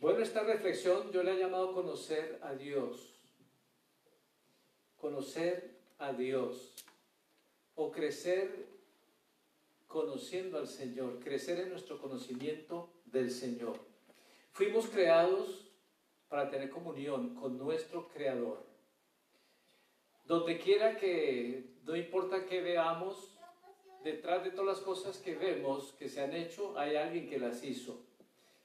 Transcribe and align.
Bueno, 0.00 0.20
esta 0.20 0.42
reflexión 0.42 1.12
yo 1.12 1.22
le 1.22 1.32
he 1.32 1.38
llamado 1.38 1.74
conocer 1.74 2.38
a 2.42 2.54
Dios. 2.54 3.20
Conocer 4.98 5.78
a 5.98 6.14
Dios. 6.14 6.74
O 7.74 7.90
crecer 7.90 8.66
conociendo 9.86 10.56
al 10.56 10.68
Señor. 10.68 11.20
Crecer 11.20 11.60
en 11.60 11.68
nuestro 11.68 12.00
conocimiento 12.00 12.88
del 13.04 13.30
Señor. 13.30 13.78
Fuimos 14.52 14.88
creados 14.88 15.70
para 16.30 16.48
tener 16.48 16.70
comunión 16.70 17.34
con 17.34 17.58
nuestro 17.58 18.08
Creador. 18.08 18.64
Donde 20.24 20.58
quiera 20.58 20.96
que, 20.96 21.74
no 21.84 21.94
importa 21.94 22.46
que 22.46 22.62
veamos, 22.62 23.36
detrás 24.02 24.44
de 24.44 24.50
todas 24.50 24.78
las 24.78 24.80
cosas 24.80 25.18
que 25.18 25.34
vemos 25.34 25.92
que 25.98 26.08
se 26.08 26.22
han 26.22 26.32
hecho, 26.32 26.78
hay 26.78 26.96
alguien 26.96 27.28
que 27.28 27.38
las 27.38 27.62
hizo. 27.62 28.09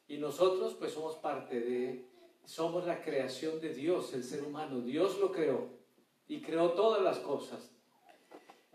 Y 0.07 0.17
nosotros 0.17 0.75
pues 0.75 0.93
somos 0.93 1.15
parte 1.15 1.59
de, 1.59 2.05
somos 2.45 2.85
la 2.85 3.01
creación 3.01 3.59
de 3.59 3.73
Dios, 3.73 4.13
el 4.13 4.23
ser 4.23 4.43
humano. 4.43 4.81
Dios 4.81 5.19
lo 5.19 5.31
creó 5.31 5.69
y 6.27 6.41
creó 6.41 6.71
todas 6.71 7.01
las 7.01 7.19
cosas. 7.19 7.71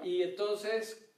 Y 0.03 0.23
entonces 0.23 1.11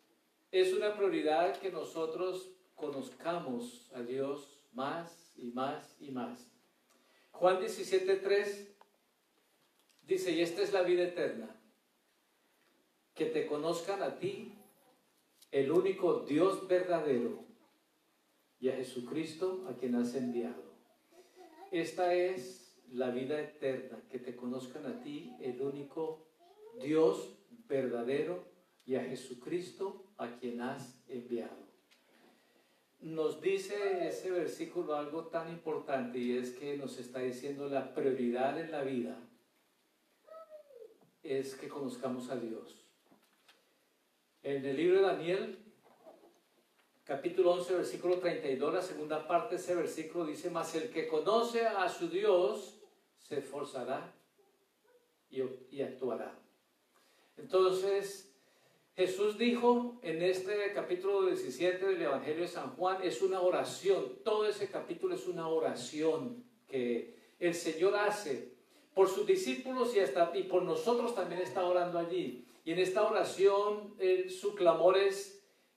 es 0.50 0.72
una 0.74 0.94
prioridad 0.96 1.58
que 1.58 1.70
nosotros 1.70 2.50
conozcamos 2.74 3.90
a 3.94 4.02
Dios 4.02 4.60
más 4.72 5.32
y 5.36 5.50
más 5.50 5.96
y 6.00 6.10
más. 6.10 6.50
Juan 7.30 7.60
17.3 7.60 8.68
dice, 10.02 10.32
y 10.32 10.42
esta 10.42 10.62
es 10.62 10.72
la 10.72 10.82
vida 10.82 11.04
eterna, 11.04 11.58
que 13.14 13.26
te 13.26 13.46
conozcan 13.46 14.02
a 14.02 14.18
ti, 14.18 14.54
el 15.50 15.70
único 15.70 16.20
Dios 16.20 16.66
verdadero, 16.66 17.44
y 18.62 18.68
a 18.68 18.76
Jesucristo 18.76 19.66
a 19.68 19.76
quien 19.76 19.96
has 19.96 20.14
enviado. 20.14 20.62
Esta 21.72 22.14
es 22.14 22.80
la 22.92 23.10
vida 23.10 23.40
eterna, 23.40 24.00
que 24.08 24.20
te 24.20 24.36
conozcan 24.36 24.86
a 24.86 25.00
ti, 25.00 25.34
el 25.40 25.60
único 25.60 26.28
Dios 26.80 27.36
verdadero, 27.66 28.44
y 28.86 28.94
a 28.94 29.04
Jesucristo 29.04 30.12
a 30.16 30.36
quien 30.36 30.60
has 30.60 31.02
enviado. 31.08 31.62
Nos 33.00 33.40
dice 33.40 34.06
ese 34.06 34.30
versículo 34.30 34.94
algo 34.94 35.26
tan 35.26 35.50
importante 35.50 36.18
y 36.18 36.36
es 36.36 36.52
que 36.52 36.76
nos 36.76 36.98
está 36.98 37.18
diciendo 37.18 37.68
la 37.68 37.92
prioridad 37.94 38.60
en 38.60 38.70
la 38.70 38.82
vida 38.82 39.18
es 41.24 41.54
que 41.56 41.68
conozcamos 41.68 42.30
a 42.30 42.36
Dios. 42.36 42.84
En 44.44 44.64
el 44.64 44.76
libro 44.76 44.96
de 44.96 45.06
Daniel, 45.06 45.61
capítulo 47.04 47.52
11, 47.52 47.74
versículo 47.74 48.18
32, 48.18 48.74
la 48.74 48.82
segunda 48.82 49.26
parte 49.26 49.56
de 49.56 49.60
ese 49.60 49.74
versículo 49.74 50.26
dice, 50.26 50.50
mas 50.50 50.74
el 50.74 50.90
que 50.90 51.08
conoce 51.08 51.66
a 51.66 51.88
su 51.88 52.08
Dios 52.08 52.80
se 53.18 53.38
esforzará 53.38 54.14
y, 55.30 55.80
actuará. 55.80 56.38
Entonces, 57.36 58.32
Jesús 58.94 59.38
dijo 59.38 59.98
en 60.02 60.22
este 60.22 60.72
capítulo 60.74 61.26
17 61.26 61.86
del 61.86 62.02
Evangelio 62.02 62.42
de 62.42 62.48
San 62.48 62.76
Juan, 62.76 62.98
es 63.02 63.22
una 63.22 63.40
oración, 63.40 64.18
todo 64.22 64.46
ese 64.46 64.68
capítulo 64.68 65.14
es 65.14 65.26
una 65.26 65.48
oración 65.48 66.44
que 66.68 67.16
el 67.40 67.54
Señor 67.54 67.96
hace 67.96 68.52
por 68.94 69.08
sus 69.08 69.26
discípulos 69.26 69.96
y, 69.96 70.00
hasta, 70.00 70.30
y 70.34 70.42
por 70.42 70.62
nosotros 70.62 71.14
también 71.14 71.40
está 71.40 71.64
orando 71.64 71.98
allí. 71.98 72.44
Y 72.64 72.72
en 72.72 72.78
esta 72.78 73.02
oración 73.02 73.96
su 74.28 74.54
clamor 74.54 74.98
es 74.98 75.31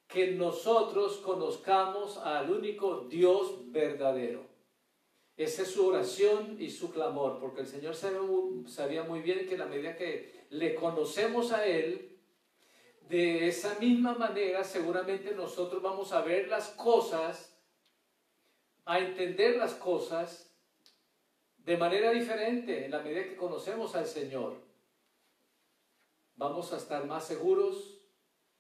que 0.08 0.32
nosotros 0.32 1.18
conozcamos 1.18 2.18
al 2.18 2.50
único 2.52 3.02
Dios 3.02 3.72
verdadero. 3.72 4.46
Esa 5.36 5.64
es 5.64 5.72
su 5.72 5.88
oración 5.88 6.56
y 6.60 6.70
su 6.70 6.92
clamor, 6.92 7.40
porque 7.40 7.62
el 7.62 7.68
Señor 7.68 7.96
sabía 7.96 9.04
muy 9.04 9.22
bien 9.22 9.46
que 9.48 9.54
en 9.54 9.60
la 9.60 9.66
medida 9.66 9.98
que 9.98 10.46
le 10.50 10.76
conocemos 10.76 11.52
a 11.52 11.66
Él, 11.66 12.20
de 13.10 13.48
esa 13.48 13.78
misma 13.80 14.16
manera, 14.16 14.64
seguramente 14.64 15.36
nosotros 15.36 15.82
vamos 15.82 16.14
a 16.14 16.22
ver 16.22 16.48
las 16.48 16.70
cosas, 16.70 17.60
a 18.86 19.00
entender 19.00 19.58
las 19.58 19.74
cosas 19.74 20.56
de 21.58 21.78
manera 21.78 22.12
diferente 22.12 22.86
en 22.86 22.92
la 22.92 23.02
medida 23.02 23.24
que 23.24 23.36
conocemos 23.36 23.96
al 23.96 24.06
Señor. 24.06 24.64
Vamos 26.36 26.72
a 26.72 26.78
estar 26.78 27.06
más 27.06 27.26
seguros, 27.26 28.02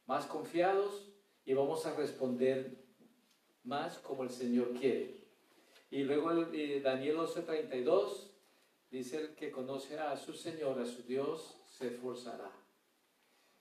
más 0.05 0.25
confiados 0.25 1.14
y 1.45 1.53
vamos 1.53 1.85
a 1.85 1.95
responder 1.95 2.83
más 3.63 3.99
como 3.99 4.23
el 4.23 4.29
Señor 4.29 4.73
quiere. 4.73 5.25
Y 5.91 6.03
luego 6.03 6.33
Daniel 6.33 7.17
11:32 7.17 8.31
dice 8.89 9.17
el 9.17 9.35
que 9.35 9.51
conoce 9.51 9.99
a 9.99 10.17
su 10.17 10.33
Señor, 10.33 10.79
a 10.79 10.85
su 10.85 11.03
Dios, 11.03 11.61
se 11.65 11.87
esforzará. 11.87 12.51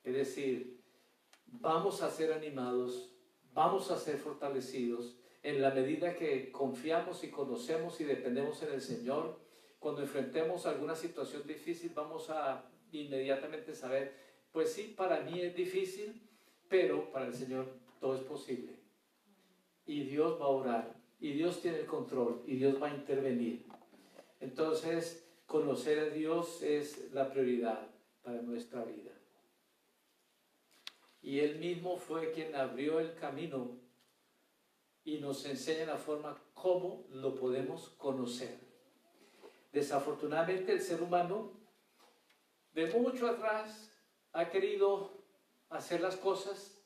Es 0.03 0.15
decir, 0.15 0.83
vamos 1.47 2.03
a 2.03 2.11
ser 2.11 2.33
animados, 2.33 3.11
vamos 3.53 3.91
a 3.91 3.99
ser 3.99 4.17
fortalecidos 4.19 5.17
en 5.43 5.61
la 5.61 5.71
medida 5.71 6.15
que 6.15 6.51
confiamos 6.51 7.23
y 7.23 7.31
conocemos 7.31 8.01
y 8.01 8.05
dependemos 8.05 8.63
en 8.63 8.73
el 8.73 8.81
Señor. 8.81 9.39
Cuando 9.79 10.01
enfrentemos 10.01 10.65
alguna 10.65 10.95
situación 10.95 11.47
difícil, 11.47 11.93
vamos 11.95 12.31
a 12.31 12.71
inmediatamente 12.93 13.75
saber, 13.75 14.15
pues 14.51 14.73
sí, 14.73 14.95
para 14.97 15.21
mí 15.21 15.43
es 15.43 15.55
difícil, 15.55 16.23
pero 16.69 17.11
para 17.11 17.27
el 17.27 17.35
Señor 17.35 17.67
todo 18.01 18.17
es 18.17 18.23
posible. 18.23 18.77
Y 19.87 20.05
Dios 20.05 20.41
va 20.41 20.47
a 20.47 20.49
orar, 20.49 20.97
y 21.21 21.33
Dios 21.33 21.61
tiene 21.61 21.81
el 21.81 21.87
control, 21.87 22.43
y 22.47 22.57
Dios 22.57 22.81
va 22.83 22.89
a 22.89 22.95
intervenir. 22.95 23.65
Entonces, 24.41 25.27
conocer 25.47 25.99
a 25.99 26.07
Dios 26.07 26.63
es 26.63 27.13
la 27.13 27.31
prioridad 27.31 27.89
para 28.23 28.43
nuestra 28.43 28.85
vida. 28.85 29.13
Y 31.23 31.41
Él 31.41 31.59
mismo 31.59 31.97
fue 31.97 32.33
quien 32.33 32.55
abrió 32.55 33.01
el 33.01 33.15
camino 33.15 33.79
y 35.05 35.19
nos 35.19 35.45
enseña 35.47 35.87
la 35.87 35.97
forma 35.97 36.37
cómo 36.53 37.07
lo 37.11 37.35
podemos 37.35 37.91
conocer. 37.91 38.59
Desafortunadamente 39.73 40.73
el 40.73 40.81
ser 40.81 41.03
humano 41.03 41.53
de 42.73 42.87
mucho 42.93 43.27
atrás 43.29 43.91
ha 44.33 44.51
querido 44.51 45.14
hacer 45.75 46.01
las 46.01 46.17
cosas 46.17 46.81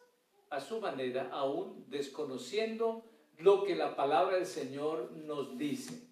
a 0.50 0.60
su 0.60 0.81
manera, 0.81 1.28
aún 1.31 1.84
desconociendo 1.88 3.04
lo 3.38 3.65
que 3.65 3.76
la 3.76 3.94
palabra 3.94 4.37
del 4.37 4.47
Señor 4.47 5.12
nos 5.12 5.59
dice. 5.59 6.09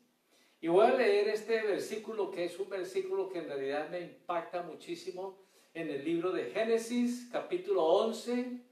Y 0.61 0.69
voy 0.69 0.87
a 0.87 0.95
leer 0.95 1.29
este 1.29 1.63
versículo 1.63 2.31
que 2.31 2.45
es 2.45 2.59
un 2.59 2.69
versículo 2.69 3.29
que 3.29 3.39
en 3.39 3.49
realidad 3.49 3.89
me 3.91 4.01
impacta 4.01 4.63
muchísimo 4.63 5.39
en 5.75 5.91
el 5.91 6.05
libro 6.05 6.33
de 6.33 6.51
Génesis 6.51 7.29
capítulo 7.31 7.85
11, 7.85 8.63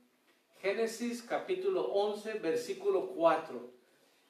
Génesis 0.61 1.23
capítulo 1.23 1.93
11, 1.93 2.39
versículo 2.39 3.09
4. 3.09 3.71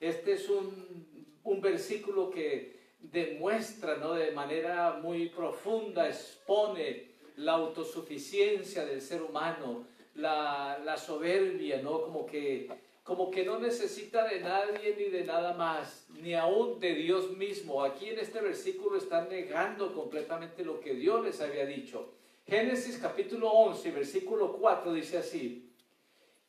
Este 0.01 0.33
es 0.33 0.49
un, 0.49 1.39
un 1.45 1.61
versículo 1.61 2.31
que 2.31 2.97
demuestra 2.99 3.97
¿no? 3.97 4.15
de 4.15 4.33
manera 4.33 4.99
muy 5.03 5.29
profunda, 5.29 6.09
expone 6.09 7.14
la 7.37 7.53
autosuficiencia 7.53 8.85
del 8.85 9.01
ser 9.01 9.23
humano, 9.23 9.87
la, 10.15 10.97
soberbia, 10.97 11.83
¿no? 11.83 12.03
como, 12.03 12.27
que, 12.27 12.69
como 13.03 13.31
que 13.31 13.45
no 13.45 13.59
necesita 13.59 14.27
de 14.29 14.41
nadie 14.41 14.95
ni 14.97 15.05
de 15.05 15.25
nada 15.25 15.55
más, 15.55 16.07
ni 16.21 16.35
aún 16.35 16.79
de 16.79 16.95
Dios 16.95 17.37
mismo. 17.37 17.83
Aquí 17.83 18.09
en 18.09 18.19
este 18.19 18.41
versículo 18.41 18.97
están 18.97 19.29
negando 19.29 19.93
completamente 19.93 20.65
lo 20.65 20.81
que 20.81 20.95
Dios 20.95 21.25
les 21.25 21.41
había 21.41 21.67
dicho. 21.67 22.13
Génesis 22.47 22.99
capítulo 22.99 23.51
11, 23.51 23.91
versículo 23.91 24.53
4 24.53 24.93
dice 24.93 25.19
así, 25.19 25.73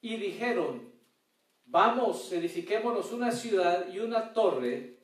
y 0.02 0.18
dijeron, 0.18 0.92
vamos, 1.66 2.32
edifiquémonos 2.32 3.12
una 3.12 3.32
ciudad 3.32 3.92
y 3.92 4.00
una 4.00 4.34
torre 4.34 4.98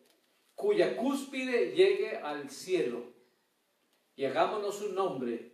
cuya 0.54 0.96
cúspide 0.98 1.72
llegue 1.72 2.18
al 2.18 2.50
cielo, 2.50 3.06
y 4.16 4.26
hagámonos 4.26 4.82
un 4.82 4.94
nombre, 4.94 5.51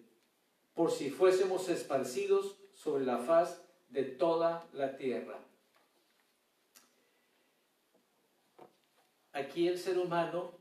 por 0.78 0.92
si 0.92 1.10
fuésemos 1.10 1.70
esparcidos 1.70 2.56
sobre 2.76 3.04
la 3.04 3.18
faz 3.18 3.66
de 3.90 4.04
toda 4.04 4.70
la 4.74 4.96
tierra. 4.96 5.40
Aquí 9.34 9.68
el 9.68 9.80
ser 9.80 9.98
humano 9.98 10.52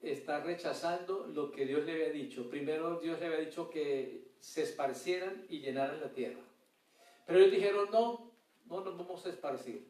está 0.00 0.38
rechazando 0.38 1.26
lo 1.26 1.50
que 1.50 1.66
Dios 1.66 1.84
le 1.84 1.92
había 1.92 2.10
dicho. 2.10 2.48
Primero 2.48 3.00
Dios 3.00 3.18
le 3.18 3.26
había 3.26 3.40
dicho 3.40 3.68
que 3.68 4.28
se 4.38 4.62
esparcieran 4.62 5.44
y 5.48 5.58
llenaran 5.58 6.00
la 6.00 6.12
tierra. 6.12 6.42
Pero 7.26 7.40
ellos 7.40 7.50
dijeron, 7.50 7.88
no, 7.90 8.30
no 8.66 8.80
nos 8.84 8.96
vamos 8.96 9.26
a 9.26 9.30
esparcir. 9.30 9.88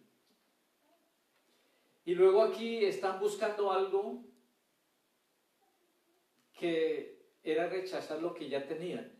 Y 2.07 2.15
luego 2.15 2.43
aquí 2.43 2.87
están 2.87 3.21
buscando 3.21 3.71
algo 3.71 4.25
que 6.59 7.10
era 7.43 7.69
rechazar 7.69 8.21
lo 8.21 8.35
que 8.35 8.49
ya 8.49 8.67
tenían. 8.67 9.13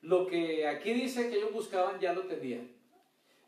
Lo 0.00 0.26
que 0.26 0.66
aquí 0.66 0.92
dice 0.92 1.30
que 1.30 1.36
ellos 1.36 1.52
buscaban 1.52 1.98
ya 2.00 2.12
lo 2.12 2.22
tenían. 2.26 2.70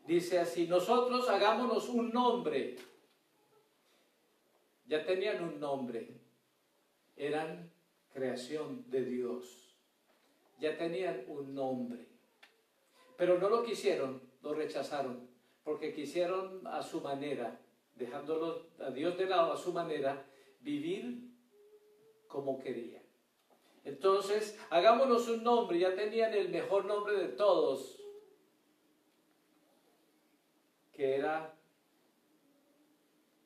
Dice 0.05 0.39
así, 0.39 0.67
nosotros 0.67 1.29
hagámonos 1.29 1.89
un 1.89 2.11
nombre 2.11 2.77
ya 4.87 5.05
tenían 5.05 5.43
un 5.43 5.59
nombre, 5.59 6.07
eran 7.15 7.71
creación 8.13 8.89
de 8.89 9.03
Dios, 9.03 9.75
ya 10.59 10.77
tenían 10.77 11.25
un 11.27 11.53
nombre, 11.53 12.07
pero 13.17 13.37
no 13.37 13.49
lo 13.49 13.63
quisieron, 13.63 14.21
lo 14.41 14.53
rechazaron, 14.53 15.29
porque 15.63 15.93
quisieron 15.93 16.65
a 16.65 16.81
su 16.81 17.01
manera, 17.01 17.59
dejándolo 17.95 18.69
a 18.79 18.89
Dios 18.91 19.17
de 19.17 19.25
lado 19.25 19.51
a 19.51 19.57
su 19.57 19.73
manera, 19.73 20.25
vivir 20.61 21.31
como 22.27 22.57
querían. 22.57 22.96
Entonces, 23.87 24.59
hagámonos 24.69 25.29
un 25.29 25.43
nombre, 25.43 25.79
ya 25.79 25.95
tenían 25.95 26.33
el 26.33 26.49
mejor 26.49 26.83
nombre 26.83 27.15
de 27.15 27.29
todos, 27.29 27.97
que 30.91 31.15
era, 31.15 31.55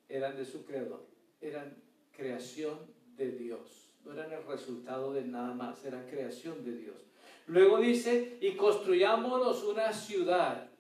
eran 0.09 0.35
de 0.35 0.43
su 0.43 0.65
creador, 0.65 1.05
eran 1.41 1.77
creación 2.11 2.91
de 3.15 3.33
Dios, 3.33 3.93
no 4.03 4.13
eran 4.13 4.33
el 4.33 4.43
resultado 4.43 5.13
de 5.13 5.25
nada 5.25 5.53
más, 5.53 5.85
eran 5.85 6.09
creación 6.09 6.65
de 6.65 6.75
Dios. 6.75 7.05
Luego 7.45 7.77
dice, 7.77 8.39
y 8.41 8.55
construyámonos 8.55 9.63
una 9.63 9.93
ciudad. 9.93 10.71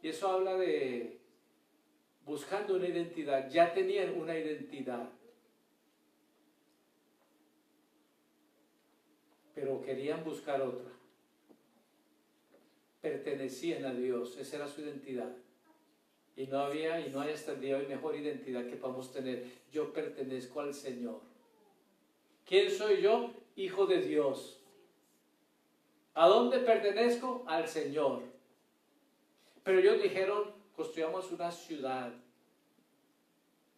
Y 0.00 0.08
eso 0.08 0.26
habla 0.30 0.56
de 0.56 1.20
buscando 2.24 2.76
una 2.76 2.88
identidad, 2.88 3.50
ya 3.50 3.74
tenían 3.74 4.18
una 4.18 4.38
identidad. 4.38 5.17
Pero 9.58 9.80
querían 9.82 10.22
buscar 10.22 10.62
otra. 10.62 10.88
Pertenecían 13.00 13.84
a 13.84 13.92
Dios, 13.92 14.36
esa 14.38 14.56
era 14.56 14.68
su 14.68 14.82
identidad. 14.82 15.34
Y 16.36 16.46
no 16.46 16.60
había 16.60 17.00
y 17.00 17.10
no 17.10 17.20
hay 17.20 17.32
hasta 17.32 17.52
el 17.52 17.60
día 17.60 17.76
hoy 17.76 17.86
mejor 17.86 18.14
identidad 18.14 18.66
que 18.66 18.76
podamos 18.76 19.12
tener. 19.12 19.44
Yo 19.72 19.92
pertenezco 19.92 20.60
al 20.60 20.74
Señor. 20.74 21.20
¿Quién 22.46 22.70
soy 22.70 23.02
yo? 23.02 23.32
Hijo 23.56 23.86
de 23.86 24.00
Dios. 24.02 24.60
¿A 26.14 26.28
dónde 26.28 26.60
pertenezco? 26.60 27.42
Al 27.48 27.66
Señor. 27.66 28.22
Pero 29.64 29.80
ellos 29.80 30.00
dijeron, 30.00 30.54
construyamos 30.76 31.32
una 31.32 31.50
ciudad. 31.50 32.12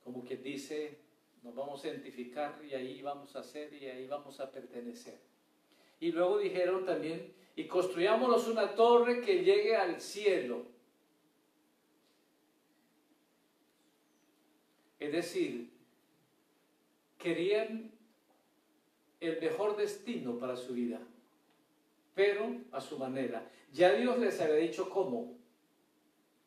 Como 0.04 0.22
quien 0.24 0.42
dice, 0.42 0.98
nos 1.42 1.54
vamos 1.54 1.82
a 1.82 1.88
identificar 1.88 2.60
y 2.62 2.74
ahí 2.74 3.00
vamos 3.00 3.34
a 3.34 3.42
ser 3.42 3.72
y 3.72 3.86
ahí 3.86 4.06
vamos 4.06 4.40
a 4.40 4.50
pertenecer. 4.50 5.29
Y 6.00 6.12
luego 6.12 6.38
dijeron 6.38 6.84
también, 6.84 7.32
y 7.54 7.64
construyámonos 7.64 8.48
una 8.48 8.74
torre 8.74 9.20
que 9.20 9.44
llegue 9.44 9.76
al 9.76 10.00
cielo 10.00 10.64
Es 15.00 15.12
decir, 15.12 15.70
querían 17.18 17.90
el 19.18 19.40
mejor 19.40 19.76
destino 19.76 20.38
para 20.38 20.56
su 20.56 20.74
vida, 20.74 21.00
pero 22.14 22.58
a 22.70 22.80
su 22.82 22.98
manera. 22.98 23.50
Ya 23.72 23.94
Dios 23.94 24.18
les 24.18 24.38
había 24.40 24.56
dicho 24.56 24.90
cómo 24.90 25.38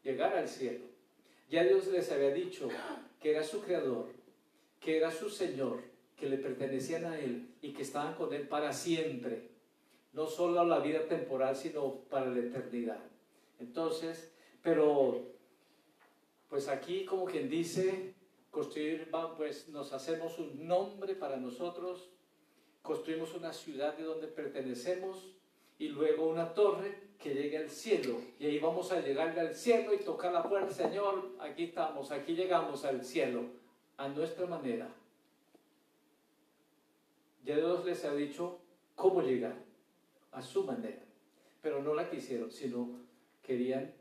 llegar 0.03 0.37
al 0.37 0.47
cielo. 0.47 0.85
Ya 1.49 1.63
Dios 1.63 1.87
les 1.87 2.11
había 2.11 2.31
dicho 2.31 2.69
que 3.19 3.31
era 3.31 3.43
su 3.43 3.61
creador, 3.61 4.11
que 4.79 4.97
era 4.97 5.09
su 5.09 5.29
Señor, 5.31 5.81
que 6.15 6.29
le 6.29 6.37
pertenecían 6.37 7.05
a 7.05 7.19
Él 7.19 7.47
y 7.63 7.71
que 7.71 7.81
estaban 7.81 8.13
con 8.13 8.31
Él 8.33 8.47
para 8.47 8.73
siempre. 8.73 9.49
No 10.11 10.27
solo 10.27 10.63
la 10.65 10.79
vida 10.79 11.07
temporal, 11.07 11.55
sino 11.55 12.01
para 12.09 12.27
la 12.27 12.39
eternidad. 12.39 12.99
Entonces, 13.57 14.31
pero, 14.61 15.21
pues 16.49 16.67
aquí 16.67 17.05
como 17.05 17.25
quien 17.25 17.49
dice, 17.49 18.13
construir, 18.51 19.09
pues 19.37 19.69
nos 19.69 19.93
hacemos 19.93 20.37
un 20.39 20.67
nombre 20.67 21.15
para 21.15 21.37
nosotros, 21.37 22.09
construimos 22.81 23.33
una 23.33 23.53
ciudad 23.53 23.97
de 23.97 24.03
donde 24.03 24.27
pertenecemos 24.27 25.33
y 25.79 25.87
luego 25.87 26.27
una 26.27 26.53
torre 26.53 27.13
que 27.17 27.33
llegue 27.33 27.57
al 27.57 27.69
cielo. 27.69 28.19
Y 28.39 28.45
ahí 28.45 28.59
vamos 28.59 28.91
a 28.91 28.99
llegar 28.99 29.39
al 29.39 29.55
cielo 29.55 29.93
y 29.93 29.99
tocar 29.99 30.33
la 30.33 30.43
puerta, 30.43 30.69
Señor, 30.69 31.31
aquí 31.39 31.63
estamos, 31.63 32.11
aquí 32.11 32.35
llegamos 32.35 32.83
al 32.83 33.05
cielo, 33.05 33.45
a 33.95 34.09
nuestra 34.09 34.45
manera. 34.47 34.93
Ya 37.43 37.55
Dios 37.57 37.83
les 37.85 38.03
ha 38.05 38.13
dicho 38.13 38.59
cómo 38.95 39.21
llegar, 39.21 39.55
a 40.31 40.41
su 40.41 40.63
manera. 40.63 41.03
Pero 41.61 41.81
no 41.81 41.93
la 41.93 42.09
quisieron, 42.09 42.51
sino 42.51 42.99
querían, 43.41 43.93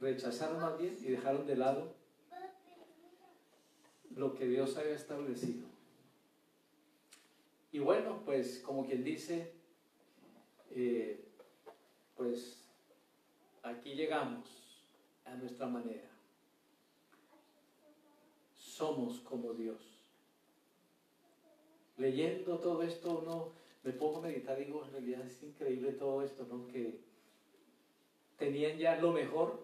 rechazaron 0.00 0.60
más 0.60 0.78
bien 0.78 0.96
y 1.00 1.10
dejaron 1.10 1.46
de 1.46 1.56
lado 1.56 1.94
lo 4.16 4.34
que 4.34 4.46
Dios 4.46 4.76
había 4.76 4.94
establecido. 4.94 5.66
Y 7.72 7.80
bueno, 7.80 8.22
pues 8.24 8.60
como 8.60 8.86
quien 8.86 9.02
dice, 9.02 9.52
eh, 10.70 11.24
pues 12.16 12.64
aquí 13.62 13.94
llegamos 13.94 14.84
a 15.24 15.34
nuestra 15.34 15.66
manera. 15.66 16.08
Somos 18.54 19.18
como 19.20 19.52
Dios. 19.54 19.93
Leyendo 21.96 22.58
todo 22.58 22.82
esto, 22.82 23.20
uno 23.22 23.52
me 23.84 23.92
pongo 23.92 24.18
a 24.18 24.22
meditar 24.22 24.60
y 24.60 24.64
digo, 24.64 24.84
en 24.84 24.92
realidad 24.92 25.26
es 25.26 25.42
increíble 25.42 25.92
todo 25.92 26.22
esto, 26.22 26.46
¿no? 26.50 26.66
Que 26.66 26.98
tenían 28.36 28.78
ya 28.78 28.96
lo 28.96 29.12
mejor, 29.12 29.62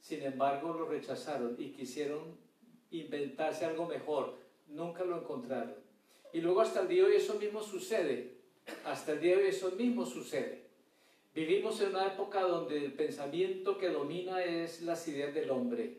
sin 0.00 0.22
embargo 0.22 0.72
lo 0.72 0.86
rechazaron 0.86 1.54
y 1.58 1.70
quisieron 1.70 2.36
inventarse 2.90 3.64
algo 3.64 3.86
mejor. 3.86 4.34
Nunca 4.68 5.04
lo 5.04 5.18
encontraron. 5.20 5.74
Y 6.32 6.40
luego 6.40 6.62
hasta 6.62 6.80
el 6.80 6.88
día 6.88 7.04
de 7.04 7.10
hoy 7.10 7.16
eso 7.16 7.34
mismo 7.34 7.62
sucede. 7.62 8.34
Hasta 8.84 9.12
el 9.12 9.20
día 9.20 9.36
de 9.36 9.42
hoy 9.42 9.48
eso 9.50 9.70
mismo 9.72 10.04
sucede. 10.04 10.64
Vivimos 11.34 11.80
en 11.80 11.90
una 11.90 12.06
época 12.06 12.42
donde 12.42 12.84
el 12.84 12.92
pensamiento 12.92 13.76
que 13.76 13.88
domina 13.88 14.42
es 14.42 14.82
las 14.82 15.06
ideas 15.08 15.34
del 15.34 15.50
hombre. 15.50 15.98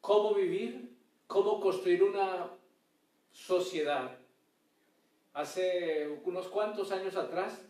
¿Cómo 0.00 0.34
vivir? 0.34 0.96
¿Cómo 1.26 1.60
construir 1.60 2.02
una 2.02 2.50
sociedad? 3.32 4.18
Hace 5.32 6.08
unos 6.24 6.48
cuantos 6.48 6.90
años 6.92 7.16
atrás, 7.16 7.64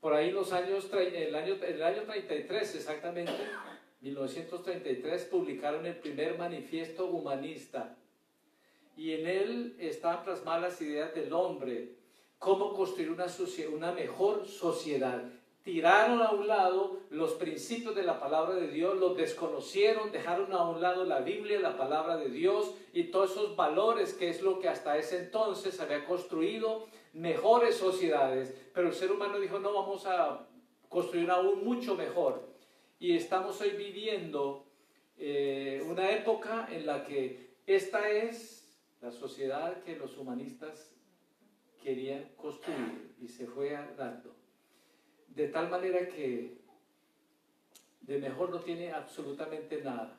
por 0.00 0.14
ahí 0.14 0.30
los 0.32 0.52
años, 0.52 0.90
el 0.92 1.34
año, 1.34 1.54
el 1.54 1.82
año 1.82 2.02
33 2.02 2.74
exactamente, 2.74 3.32
1933 4.00 5.24
publicaron 5.26 5.86
el 5.86 5.96
primer 5.96 6.36
manifiesto 6.36 7.06
humanista 7.06 7.96
y 8.96 9.12
en 9.12 9.26
él 9.26 9.76
estaban 9.78 10.24
plasmadas 10.24 10.62
las 10.62 10.82
ideas 10.82 11.14
del 11.14 11.32
hombre, 11.32 11.96
cómo 12.38 12.74
construir 12.74 13.10
una, 13.10 13.26
una 13.72 13.92
mejor 13.92 14.46
sociedad. 14.46 15.22
Tiraron 15.62 16.20
a 16.20 16.32
un 16.32 16.48
lado 16.48 17.00
los 17.10 17.34
principios 17.34 17.94
de 17.94 18.02
la 18.02 18.18
palabra 18.18 18.56
de 18.56 18.66
Dios, 18.66 18.98
los 18.98 19.16
desconocieron, 19.16 20.10
dejaron 20.10 20.52
a 20.52 20.68
un 20.68 20.80
lado 20.80 21.04
la 21.04 21.20
Biblia, 21.20 21.60
la 21.60 21.76
palabra 21.76 22.16
de 22.16 22.30
Dios 22.30 22.74
y 22.92 23.04
todos 23.04 23.30
esos 23.30 23.54
valores 23.54 24.12
que 24.14 24.28
es 24.28 24.42
lo 24.42 24.58
que 24.58 24.68
hasta 24.68 24.98
ese 24.98 25.18
entonces 25.18 25.78
había 25.78 26.04
construido 26.04 26.88
mejores 27.12 27.76
sociedades. 27.76 28.52
Pero 28.74 28.88
el 28.88 28.94
ser 28.94 29.12
humano 29.12 29.38
dijo, 29.38 29.60
no, 29.60 29.72
vamos 29.72 30.04
a 30.06 30.48
construir 30.88 31.30
aún 31.30 31.64
mucho 31.64 31.94
mejor 31.94 32.52
y 32.98 33.16
estamos 33.16 33.60
hoy 33.60 33.70
viviendo 33.70 34.66
eh, 35.16 35.80
una 35.88 36.10
época 36.10 36.68
en 36.72 36.86
la 36.86 37.04
que 37.04 37.54
esta 37.66 38.10
es 38.10 38.80
la 39.00 39.12
sociedad 39.12 39.82
que 39.84 39.94
los 39.94 40.18
humanistas 40.18 40.92
querían 41.80 42.30
construir 42.36 43.14
y 43.20 43.28
se 43.28 43.46
fue 43.46 43.78
dando. 43.96 44.41
De 45.34 45.48
tal 45.48 45.70
manera 45.70 46.08
que 46.08 46.58
de 48.02 48.18
mejor 48.18 48.50
no 48.50 48.60
tiene 48.60 48.92
absolutamente 48.92 49.82
nada. 49.82 50.18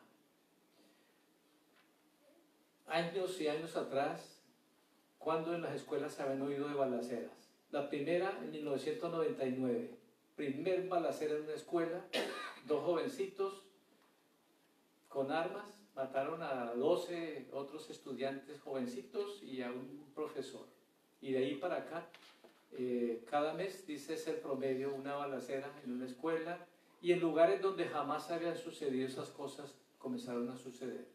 Años 2.87 3.39
y 3.39 3.47
años 3.47 3.75
atrás, 3.75 4.41
cuando 5.19 5.53
en 5.53 5.61
las 5.61 5.75
escuelas 5.75 6.13
se 6.13 6.23
habían 6.23 6.41
oído 6.41 6.67
de 6.67 6.75
balaceras. 6.75 7.31
La 7.71 7.89
primera 7.89 8.39
en 8.41 8.51
1999, 8.51 9.89
primer 10.35 10.87
balacera 10.87 11.35
en 11.35 11.43
una 11.43 11.53
escuela, 11.53 12.01
dos 12.65 12.83
jovencitos 12.83 13.63
con 15.09 15.31
armas 15.31 15.65
mataron 15.95 16.41
a 16.41 16.73
12 16.73 17.49
otros 17.51 17.89
estudiantes 17.89 18.59
jovencitos 18.61 19.43
y 19.43 19.61
a 19.61 19.71
un 19.71 20.11
profesor. 20.15 20.65
Y 21.21 21.31
de 21.33 21.37
ahí 21.37 21.55
para 21.55 21.77
acá, 21.77 22.07
eh, 22.77 23.23
cada 23.29 23.53
mes, 23.53 23.85
dice 23.85 24.13
es 24.15 24.27
el 24.27 24.37
promedio, 24.37 24.93
una 24.93 25.15
balacera 25.15 25.71
en 25.83 25.93
una 25.93 26.05
escuela 26.05 26.65
y 27.01 27.11
en 27.11 27.19
lugares 27.19 27.61
donde 27.61 27.85
jamás 27.85 28.29
habían 28.31 28.57
sucedido 28.57 29.07
esas 29.07 29.29
cosas 29.29 29.75
comenzaron 29.97 30.49
a 30.49 30.57
suceder. 30.57 31.05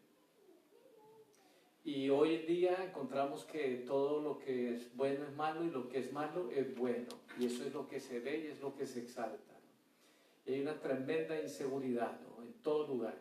Y 1.85 2.11
hoy 2.11 2.35
en 2.35 2.47
día 2.47 2.85
encontramos 2.85 3.45
que 3.45 3.85
todo 3.87 4.21
lo 4.21 4.39
que 4.39 4.75
es 4.75 4.95
bueno 4.95 5.25
es 5.25 5.35
malo 5.35 5.65
y 5.65 5.71
lo 5.71 5.89
que 5.89 6.01
es 6.01 6.13
malo 6.13 6.51
es 6.51 6.77
bueno. 6.77 7.09
Y 7.39 7.47
eso 7.47 7.65
es 7.65 7.73
lo 7.73 7.89
que 7.89 7.99
se 7.99 8.21
ve 8.21 8.41
y 8.41 8.47
es 8.49 8.61
lo 8.61 8.75
que 8.75 8.87
se 8.87 9.01
exalta 9.01 9.59
hay 10.53 10.61
una 10.61 10.81
tremenda 10.81 11.41
inseguridad 11.41 12.19
en 12.43 12.53
todo 12.63 12.87
lugar. 12.87 13.17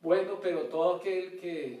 Bueno, 0.00 0.38
pero 0.40 0.64
todo 0.64 0.96
aquel 0.96 1.38
que 1.38 1.80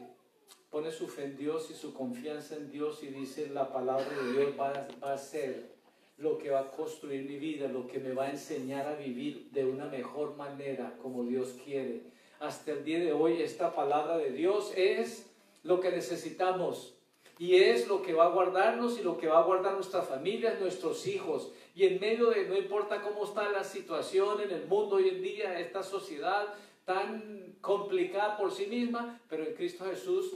pone 0.74 0.90
su 0.90 1.06
fe 1.06 1.22
en 1.26 1.36
Dios 1.36 1.70
y 1.70 1.74
su 1.74 1.94
confianza 1.94 2.56
en 2.56 2.68
Dios 2.68 3.00
y 3.04 3.06
dice 3.06 3.48
la 3.48 3.72
palabra 3.72 4.08
de 4.08 4.32
Dios 4.32 4.54
va, 4.58 4.88
a 5.02 5.16
ser 5.16 5.70
lo 6.18 6.36
que 6.36 6.50
va 6.50 6.62
a 6.62 6.70
construir 6.72 7.22
mi 7.30 7.38
vida, 7.38 7.68
lo 7.68 7.86
que 7.86 8.00
me 8.00 8.12
va 8.12 8.24
a 8.24 8.30
enseñar 8.30 8.88
a 8.88 8.96
vivir 8.96 9.50
de 9.52 9.64
una 9.64 9.86
mejor 9.86 10.34
manera 10.34 10.96
como 11.00 11.22
Dios 11.22 11.54
quiere. 11.64 12.00
Hasta 12.40 12.72
el 12.72 12.82
día 12.82 12.98
de 12.98 13.12
hoy 13.12 13.40
esta 13.40 13.72
palabra 13.72 14.18
de 14.18 14.32
Dios 14.32 14.72
es 14.74 15.30
lo 15.62 15.78
que 15.78 15.92
necesitamos 15.92 16.96
y 17.38 17.54
es 17.54 17.86
lo 17.86 18.02
que 18.02 18.12
va 18.12 18.24
a 18.24 18.30
guardarnos 18.30 18.98
y 18.98 19.04
lo 19.04 19.16
que 19.16 19.28
va 19.28 19.38
a 19.38 19.44
guardar 19.44 19.74
nuestra 19.74 20.02
familia, 20.02 20.58
nuestros 20.58 21.06
hijos. 21.06 21.52
Y 21.76 21.84
en 21.84 22.00
medio 22.00 22.30
de, 22.30 22.48
no 22.48 22.56
importa 22.56 23.00
cómo 23.00 23.26
está 23.26 23.48
la 23.48 23.62
situación 23.62 24.40
en 24.40 24.50
el 24.50 24.66
mundo 24.66 24.96
hoy 24.96 25.08
en 25.08 25.22
día, 25.22 25.60
esta 25.60 25.84
sociedad 25.84 26.52
tan 26.84 27.54
complicada 27.60 28.36
por 28.36 28.50
sí 28.50 28.66
misma, 28.66 29.20
pero 29.28 29.44
en 29.44 29.54
Cristo 29.54 29.84
Jesús 29.84 30.34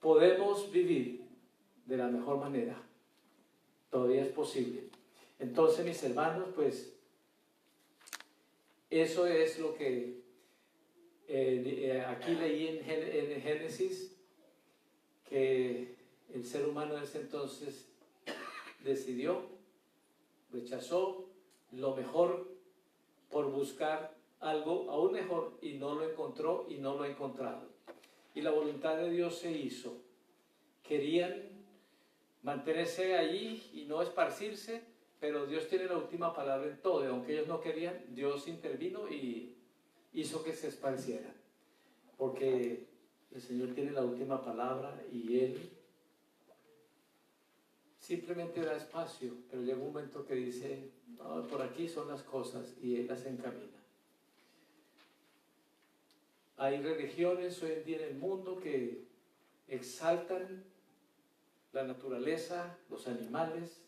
podemos 0.00 0.70
vivir 0.70 1.24
de 1.86 1.96
la 1.96 2.08
mejor 2.08 2.38
manera. 2.38 2.80
Todavía 3.90 4.22
es 4.22 4.32
posible. 4.32 4.84
Entonces, 5.38 5.84
mis 5.84 6.02
hermanos, 6.02 6.48
pues 6.54 6.92
eso 8.90 9.26
es 9.26 9.58
lo 9.58 9.74
que 9.74 10.22
eh, 11.28 12.04
aquí 12.06 12.32
leí 12.32 12.68
en, 12.68 12.78
en 12.88 13.40
Génesis, 13.40 14.16
que 15.28 15.94
el 16.34 16.44
ser 16.44 16.66
humano 16.66 16.96
en 16.96 17.02
ese 17.02 17.20
entonces 17.20 17.88
decidió, 18.82 19.42
rechazó 20.52 21.28
lo 21.72 21.94
mejor 21.94 22.48
por 23.30 23.50
buscar 23.50 24.16
algo 24.40 24.90
aún 24.90 25.12
mejor 25.12 25.58
y 25.60 25.74
no 25.74 25.94
lo 25.94 26.08
encontró 26.08 26.66
y 26.68 26.78
no 26.78 26.96
lo 26.96 27.02
ha 27.02 27.08
encontrado. 27.08 27.67
Y 28.38 28.40
la 28.40 28.52
voluntad 28.52 28.96
de 28.96 29.10
Dios 29.10 29.36
se 29.36 29.50
hizo. 29.50 30.00
Querían 30.84 31.42
mantenerse 32.42 33.16
allí 33.16 33.68
y 33.74 33.84
no 33.86 34.00
esparcirse, 34.00 34.80
pero 35.18 35.44
Dios 35.44 35.66
tiene 35.66 35.86
la 35.86 35.96
última 35.96 36.32
palabra 36.32 36.68
en 36.68 36.80
todo. 36.80 37.02
Y 37.02 37.08
aunque 37.08 37.32
ellos 37.32 37.48
no 37.48 37.60
querían, 37.60 38.00
Dios 38.14 38.46
intervino 38.46 39.08
y 39.08 39.56
hizo 40.12 40.44
que 40.44 40.52
se 40.52 40.68
esparcieran. 40.68 41.34
Porque 42.16 42.86
el 43.32 43.40
Señor 43.40 43.74
tiene 43.74 43.90
la 43.90 44.04
última 44.04 44.40
palabra 44.40 45.02
y 45.12 45.40
Él 45.40 45.70
simplemente 47.98 48.60
da 48.60 48.76
espacio, 48.76 49.34
pero 49.50 49.62
llega 49.62 49.78
un 49.78 49.92
momento 49.92 50.24
que 50.24 50.36
dice, 50.36 50.92
por 51.50 51.60
aquí 51.60 51.88
son 51.88 52.06
las 52.06 52.22
cosas 52.22 52.76
y 52.80 53.00
Él 53.00 53.08
las 53.08 53.26
encamina. 53.26 53.77
Hay 56.60 56.82
religiones 56.82 57.62
hoy 57.62 57.70
en 57.70 57.84
día 57.84 57.96
en 57.98 58.02
el 58.02 58.14
mundo 58.16 58.58
que 58.58 59.04
exaltan 59.68 60.64
la 61.72 61.84
naturaleza, 61.84 62.76
los 62.90 63.06
animales, 63.06 63.80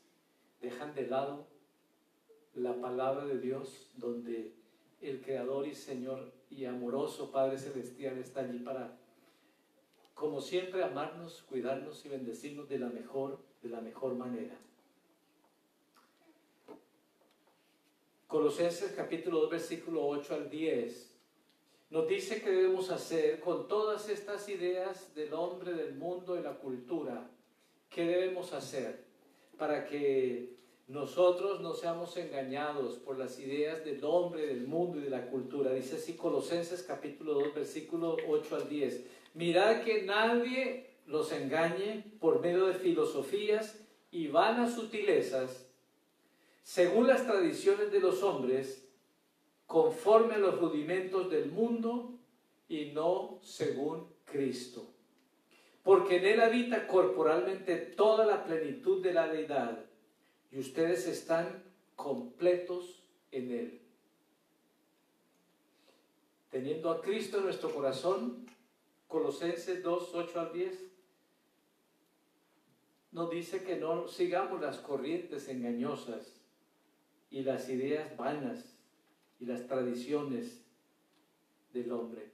dejan 0.60 0.94
de 0.94 1.08
lado 1.08 1.48
la 2.54 2.80
palabra 2.80 3.24
de 3.24 3.40
Dios 3.40 3.90
donde 3.96 4.54
el 5.00 5.20
Creador 5.20 5.66
y 5.66 5.74
Señor 5.74 6.32
y 6.48 6.64
amoroso 6.64 7.32
Padre 7.32 7.58
Celestial 7.58 8.18
está 8.18 8.42
allí 8.42 8.60
para, 8.60 8.96
como 10.14 10.40
siempre, 10.40 10.84
amarnos, 10.84 11.42
cuidarnos 11.48 12.06
y 12.06 12.08
bendecirnos 12.08 12.68
de 12.68 12.78
la 12.78 12.88
mejor, 12.88 13.40
de 13.62 13.68
la 13.68 13.80
mejor 13.80 14.14
manera. 14.14 14.56
Colosenses 18.28 18.92
capítulo 18.92 19.40
2, 19.40 19.50
versículo 19.50 20.06
8 20.06 20.34
al 20.34 20.48
10 20.48 21.09
nos 21.90 22.06
dice 22.06 22.40
que 22.40 22.50
debemos 22.50 22.90
hacer 22.90 23.40
con 23.40 23.66
todas 23.66 24.08
estas 24.08 24.48
ideas 24.48 25.12
del 25.14 25.34
hombre, 25.34 25.74
del 25.74 25.94
mundo 25.94 26.38
y 26.38 26.42
la 26.42 26.54
cultura. 26.54 27.28
¿Qué 27.88 28.04
debemos 28.04 28.52
hacer 28.52 29.04
para 29.58 29.84
que 29.84 30.54
nosotros 30.86 31.60
no 31.60 31.74
seamos 31.74 32.16
engañados 32.16 32.94
por 32.94 33.18
las 33.18 33.40
ideas 33.40 33.84
del 33.84 34.04
hombre, 34.04 34.46
del 34.46 34.68
mundo 34.68 34.98
y 35.00 35.02
de 35.02 35.10
la 35.10 35.26
cultura? 35.26 35.72
Dice 35.72 35.96
así 35.96 36.14
Colosenses 36.14 36.84
capítulo 36.84 37.34
2, 37.34 37.54
versículo 37.54 38.16
8 38.28 38.54
al 38.54 38.68
10. 38.68 39.04
Mirad 39.34 39.82
que 39.82 40.02
nadie 40.02 40.90
los 41.06 41.32
engañe 41.32 42.04
por 42.20 42.40
medio 42.40 42.66
de 42.66 42.74
filosofías 42.74 43.80
y 44.12 44.28
vanas 44.28 44.74
sutilezas, 44.74 45.66
según 46.62 47.08
las 47.08 47.26
tradiciones 47.26 47.90
de 47.90 47.98
los 47.98 48.22
hombres, 48.22 48.79
conforme 49.70 50.34
a 50.34 50.38
los 50.38 50.58
rudimentos 50.58 51.30
del 51.30 51.52
mundo 51.52 52.18
y 52.68 52.86
no 52.86 53.38
según 53.40 54.12
Cristo. 54.24 54.84
Porque 55.84 56.16
en 56.16 56.24
Él 56.26 56.40
habita 56.40 56.88
corporalmente 56.88 57.76
toda 57.76 58.26
la 58.26 58.42
plenitud 58.42 59.00
de 59.00 59.12
la 59.12 59.28
deidad 59.28 59.84
y 60.50 60.58
ustedes 60.58 61.06
están 61.06 61.62
completos 61.94 63.04
en 63.30 63.52
Él. 63.52 63.80
Teniendo 66.50 66.90
a 66.90 67.00
Cristo 67.00 67.38
en 67.38 67.44
nuestro 67.44 67.72
corazón, 67.72 68.46
Colosenses 69.06 69.84
2, 69.84 70.10
8 70.14 70.40
al 70.40 70.52
10, 70.52 70.78
nos 73.12 73.30
dice 73.30 73.62
que 73.62 73.76
no 73.76 74.08
sigamos 74.08 74.60
las 74.60 74.78
corrientes 74.78 75.48
engañosas 75.48 76.40
y 77.30 77.44
las 77.44 77.68
ideas 77.68 78.16
vanas 78.16 78.79
y 79.40 79.46
las 79.46 79.66
tradiciones 79.66 80.62
del 81.72 81.90
hombre, 81.92 82.30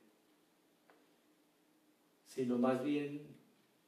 sino 2.27 2.59
más 2.59 2.83
bien 2.83 3.37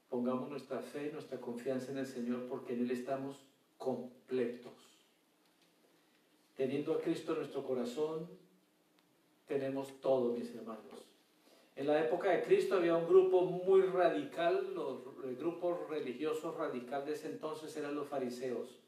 pongamos 0.09 0.49
nuestra 0.49 0.81
fe, 0.81 1.11
nuestra 1.13 1.41
confianza 1.41 1.91
en 1.91 1.99
el 1.99 2.07
Señor, 2.07 2.47
porque 2.49 2.75
en 2.75 2.81
Él 2.81 2.91
estamos 2.93 3.45
completos. 3.77 4.73
Teniendo 6.57 6.95
a 6.95 7.01
Cristo 7.01 7.33
en 7.33 7.39
nuestro 7.39 7.65
corazón, 7.65 8.29
tenemos 9.47 10.01
todo, 10.01 10.33
mis 10.33 10.55
hermanos. 10.55 11.05
En 11.77 11.87
la 11.87 12.05
época 12.05 12.31
de 12.31 12.43
Cristo 12.43 12.77
había 12.77 12.97
un 12.97 13.07
grupo 13.07 13.45
muy 13.45 13.83
radical, 13.83 14.75
los, 14.75 15.03
el 15.25 15.37
grupo 15.37 15.87
religioso 15.89 16.53
radical 16.57 17.05
de 17.05 17.13
ese 17.13 17.29
entonces 17.29 17.77
eran 17.77 17.95
los 17.95 18.09
fariseos. 18.09 18.81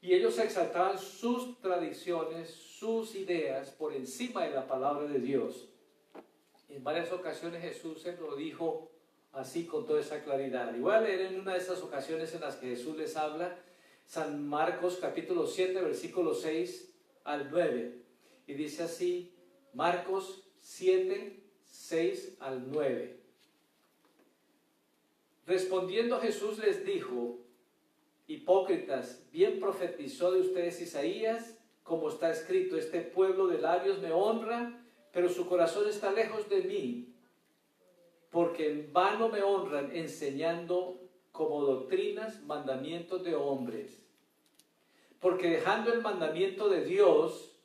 Y 0.00 0.14
ellos 0.14 0.38
exaltaban 0.38 0.98
sus 0.98 1.60
tradiciones, 1.60 2.50
sus 2.50 3.14
ideas 3.14 3.70
por 3.70 3.92
encima 3.94 4.44
de 4.44 4.50
la 4.50 4.66
palabra 4.66 5.08
de 5.08 5.18
Dios. 5.18 5.68
En 6.68 6.84
varias 6.84 7.10
ocasiones 7.12 7.62
Jesús 7.62 8.02
se 8.02 8.16
lo 8.16 8.36
dijo 8.36 8.90
así 9.32 9.66
con 9.66 9.86
toda 9.86 10.00
esa 10.00 10.22
claridad. 10.22 10.74
Y 10.74 10.80
voy 10.80 10.94
a 10.94 11.00
leer 11.00 11.20
en 11.22 11.40
una 11.40 11.52
de 11.52 11.58
esas 11.58 11.82
ocasiones 11.82 12.34
en 12.34 12.40
las 12.40 12.56
que 12.56 12.68
Jesús 12.68 12.96
les 12.96 13.16
habla, 13.16 13.58
San 14.04 14.46
Marcos 14.46 14.98
capítulo 15.00 15.46
7, 15.46 15.80
versículo 15.80 16.34
6 16.34 16.92
al 17.24 17.50
9. 17.50 18.02
Y 18.46 18.54
dice 18.54 18.84
así, 18.84 19.34
Marcos 19.74 20.48
7, 20.60 21.42
6 21.64 22.36
al 22.40 22.70
9. 22.70 23.20
Respondiendo 25.46 26.20
Jesús 26.20 26.58
les 26.58 26.84
dijo, 26.84 27.45
Hipócritas, 28.28 29.24
bien 29.30 29.60
profetizó 29.60 30.32
de 30.32 30.40
ustedes 30.40 30.80
Isaías, 30.80 31.58
como 31.84 32.08
está 32.08 32.30
escrito, 32.30 32.76
este 32.76 33.00
pueblo 33.00 33.46
de 33.46 33.58
labios 33.58 34.00
me 34.00 34.10
honra, 34.10 34.84
pero 35.12 35.28
su 35.28 35.46
corazón 35.46 35.88
está 35.88 36.10
lejos 36.10 36.48
de 36.48 36.62
mí, 36.62 37.14
porque 38.30 38.68
en 38.70 38.92
vano 38.92 39.28
me 39.28 39.42
honran 39.42 39.94
enseñando 39.94 41.00
como 41.30 41.62
doctrinas 41.62 42.42
mandamientos 42.42 43.22
de 43.22 43.36
hombres. 43.36 44.02
Porque 45.20 45.48
dejando 45.48 45.92
el 45.92 46.02
mandamiento 46.02 46.68
de 46.68 46.84
Dios, 46.84 47.56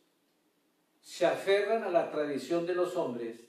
se 1.01 1.25
aferran 1.25 1.83
a 1.83 1.89
la 1.89 2.11
tradición 2.11 2.67
de 2.67 2.75
los 2.75 2.95
hombres, 2.95 3.47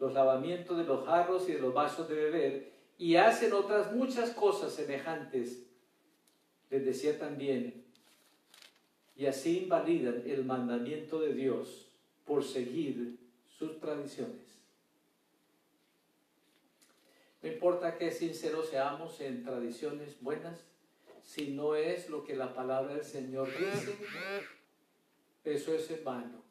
los 0.00 0.12
lavamientos 0.12 0.76
de 0.76 0.84
los 0.84 1.06
jarros 1.06 1.48
y 1.48 1.52
de 1.52 1.60
los 1.60 1.72
vasos 1.72 2.08
de 2.08 2.16
beber, 2.16 2.72
y 2.98 3.14
hacen 3.14 3.52
otras 3.52 3.92
muchas 3.92 4.30
cosas 4.30 4.72
semejantes 4.72 5.64
les 6.70 6.84
decía 6.84 7.18
también, 7.18 7.84
y 9.16 9.26
así 9.26 9.58
invalidan 9.58 10.22
el 10.26 10.44
mandamiento 10.44 11.20
de 11.20 11.34
Dios 11.34 11.88
por 12.24 12.42
seguir 12.42 13.18
sus 13.46 13.78
tradiciones. 13.78 14.44
No 17.42 17.52
importa 17.52 17.96
que 17.98 18.10
sinceros 18.10 18.70
seamos 18.70 19.20
en 19.20 19.44
tradiciones 19.44 20.20
buenas, 20.20 20.64
si 21.22 21.50
no 21.50 21.74
es 21.74 22.08
lo 22.08 22.24
que 22.24 22.34
la 22.34 22.54
palabra 22.54 22.94
del 22.94 23.04
Señor 23.04 23.48
dice, 23.48 23.96
eso 25.44 25.74
es 25.74 25.90
en 25.90 26.04
vano. 26.04 26.42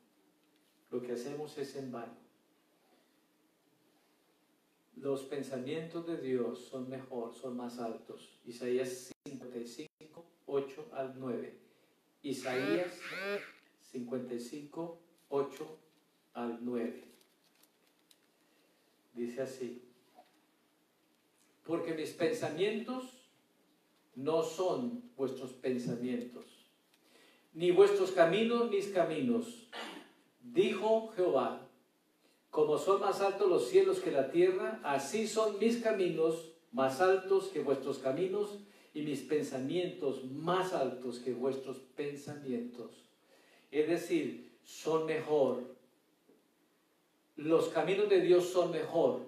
Lo 0.91 1.01
que 1.01 1.13
hacemos 1.13 1.57
es 1.57 1.75
en 1.75 1.91
vano. 1.91 2.15
Los 4.95 5.23
pensamientos 5.23 6.05
de 6.05 6.17
Dios 6.17 6.59
son 6.59 6.89
mejor, 6.89 7.33
son 7.33 7.57
más 7.57 7.79
altos. 7.79 8.39
Isaías 8.45 9.11
55. 9.25 9.92
8 10.53 10.89
al 10.93 11.15
9. 11.17 11.57
Isaías 12.21 12.93
55, 13.91 14.99
8 15.29 15.77
al 16.35 16.59
9. 16.61 17.03
dice 19.15 19.41
así, 19.41 19.83
porque 21.65 21.93
mis 21.93 22.11
pensamientos 22.11 23.27
no 24.15 24.43
son 24.43 25.03
vuestros 25.15 25.53
pensamientos, 25.53 26.45
ni 27.53 27.71
vuestros 27.71 28.11
caminos 28.11 28.69
mis 28.69 28.89
caminos, 28.89 29.69
dijo 30.41 31.09
Jehová. 31.15 31.67
Como 32.51 32.77
son 32.77 33.01
más 33.01 33.21
altos 33.21 33.49
los 33.49 33.69
cielos 33.69 33.99
que 33.99 34.11
la 34.11 34.29
tierra, 34.29 34.79
así 34.83 35.27
son 35.27 35.57
mis 35.57 35.77
caminos 35.77 36.53
más 36.71 37.01
altos 37.01 37.47
que 37.47 37.61
vuestros 37.61 37.97
caminos 37.97 38.59
y 38.93 39.01
mis 39.01 39.21
pensamientos 39.21 40.23
más 40.25 40.73
altos 40.73 41.19
que 41.19 41.33
vuestros 41.33 41.77
pensamientos. 41.95 43.09
Es 43.71 43.87
decir, 43.87 44.57
son 44.63 45.05
mejor. 45.05 45.63
Los 47.35 47.69
caminos 47.69 48.07
de 48.09 48.21
Dios 48.21 48.49
son 48.49 48.71
mejor, 48.71 49.21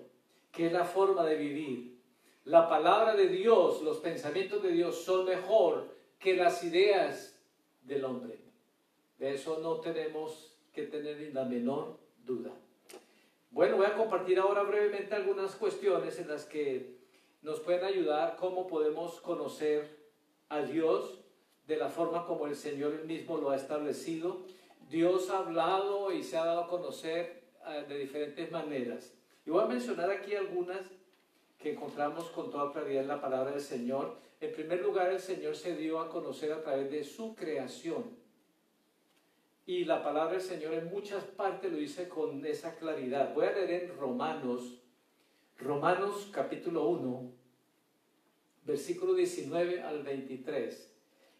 que 0.51 0.69
la 0.69 0.85
forma 0.85 1.25
de 1.25 1.35
vivir. 1.35 1.95
La 2.45 2.69
palabra 2.69 3.15
de 3.15 3.27
Dios, 3.27 3.81
los 3.81 3.97
pensamientos 3.97 4.61
de 4.61 4.71
Dios 4.71 5.03
son 5.03 5.25
mejor 5.25 5.95
que 6.19 6.35
las 6.35 6.63
ideas 6.63 7.35
del 7.81 8.05
hombre. 8.05 8.37
De 9.17 9.33
eso 9.33 9.59
no 9.61 9.79
tenemos 9.79 10.55
que 10.71 10.83
tener 10.83 11.17
ni 11.17 11.31
la 11.31 11.45
menor 11.45 11.97
duda. 12.23 12.51
Bueno, 13.49 13.77
voy 13.77 13.85
a 13.85 13.95
compartir 13.95 14.37
ahora 14.37 14.63
brevemente 14.63 15.15
algunas 15.15 15.55
cuestiones 15.55 16.19
en 16.19 16.27
las 16.27 16.45
que 16.45 16.94
nos 17.45 17.59
pueden 17.59 17.85
ayudar 17.85 18.37
cómo 18.37 18.65
podemos 18.65 19.21
conocer 19.21 19.87
a 20.49 20.63
Dios 20.63 21.19
de 21.67 21.77
la 21.77 21.89
forma 21.89 22.25
como 22.25 22.47
el 22.47 22.55
Señor 22.55 23.05
mismo 23.05 23.37
lo 23.37 23.51
ha 23.51 23.55
establecido. 23.55 24.41
Dios 24.89 25.29
ha 25.29 25.37
hablado 25.37 26.11
y 26.11 26.23
se 26.23 26.37
ha 26.37 26.45
dado 26.45 26.61
a 26.61 26.67
conocer 26.67 27.43
eh, 27.67 27.85
de 27.87 27.99
diferentes 27.99 28.51
maneras. 28.51 29.13
Y 29.45 29.51
voy 29.51 29.63
a 29.63 29.67
mencionar 29.67 30.09
aquí 30.09 30.33
algunas 30.33 30.81
que 31.59 31.73
encontramos 31.73 32.31
con 32.31 32.49
toda 32.49 32.73
claridad 32.73 33.03
en 33.03 33.09
la 33.09 33.21
palabra 33.21 33.51
del 33.51 33.61
Señor. 33.61 34.17
En 34.41 34.51
primer 34.51 34.81
lugar, 34.81 35.11
el 35.11 35.19
Señor 35.19 35.55
se 35.55 35.75
dio 35.75 35.99
a 35.99 36.09
conocer 36.09 36.51
a 36.51 36.63
través 36.63 36.89
de 36.89 37.03
su 37.03 37.35
creación. 37.35 38.17
Y 39.67 39.85
la 39.85 40.01
palabra 40.01 40.33
del 40.33 40.41
Señor 40.41 40.73
en 40.73 40.89
muchas 40.89 41.23
partes 41.23 41.71
lo 41.71 41.77
dice 41.77 42.09
con 42.09 42.43
esa 42.43 42.75
claridad. 42.75 43.35
Voy 43.35 43.45
a 43.45 43.51
leer 43.51 43.83
en 43.83 43.97
Romanos, 43.97 44.81
Romanos 45.57 46.27
capítulo 46.31 46.89
1, 46.89 47.31
versículo 48.65 49.13
19 49.13 49.81
al 49.81 50.03
23. 50.03 50.93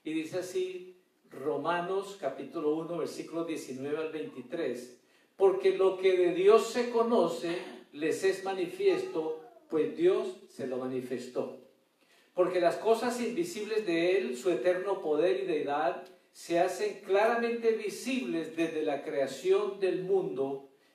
Y 0.06 0.14
dice 0.14 0.40
así, 0.40 0.98
Romanos 1.30 2.18
capítulo 2.20 2.76
1, 2.76 2.98
versículo 2.98 3.44
19 3.44 3.98
al 3.98 4.12
23. 4.14 5.02
Porque 5.36 5.78
lo 5.78 5.98
que 5.98 6.18
de 6.18 6.34
Dios 6.34 6.68
se 6.68 6.90
conoce 6.92 7.58
les 7.92 8.24
es 8.24 8.44
manifiesto, 8.46 9.42
pues 9.70 9.98
Dios 9.98 10.38
se 10.48 10.66
lo 10.66 10.78
manifestó. 10.78 11.60
Porque 12.34 12.62
las 12.62 12.78
cosas 12.78 13.22
invisibles 13.22 13.86
de 13.86 14.18
Él, 14.18 14.38
su 14.38 14.50
eterno 14.50 15.02
poder 15.02 15.44
y 15.44 15.46
deidad, 15.46 16.06
se 16.32 16.60
hacen 16.60 17.02
claramente 17.02 17.72
visibles 17.72 18.56
desde 18.56 18.84
la 18.84 19.04
creación 19.04 19.80
del 19.80 20.04
mundo, 20.04 20.70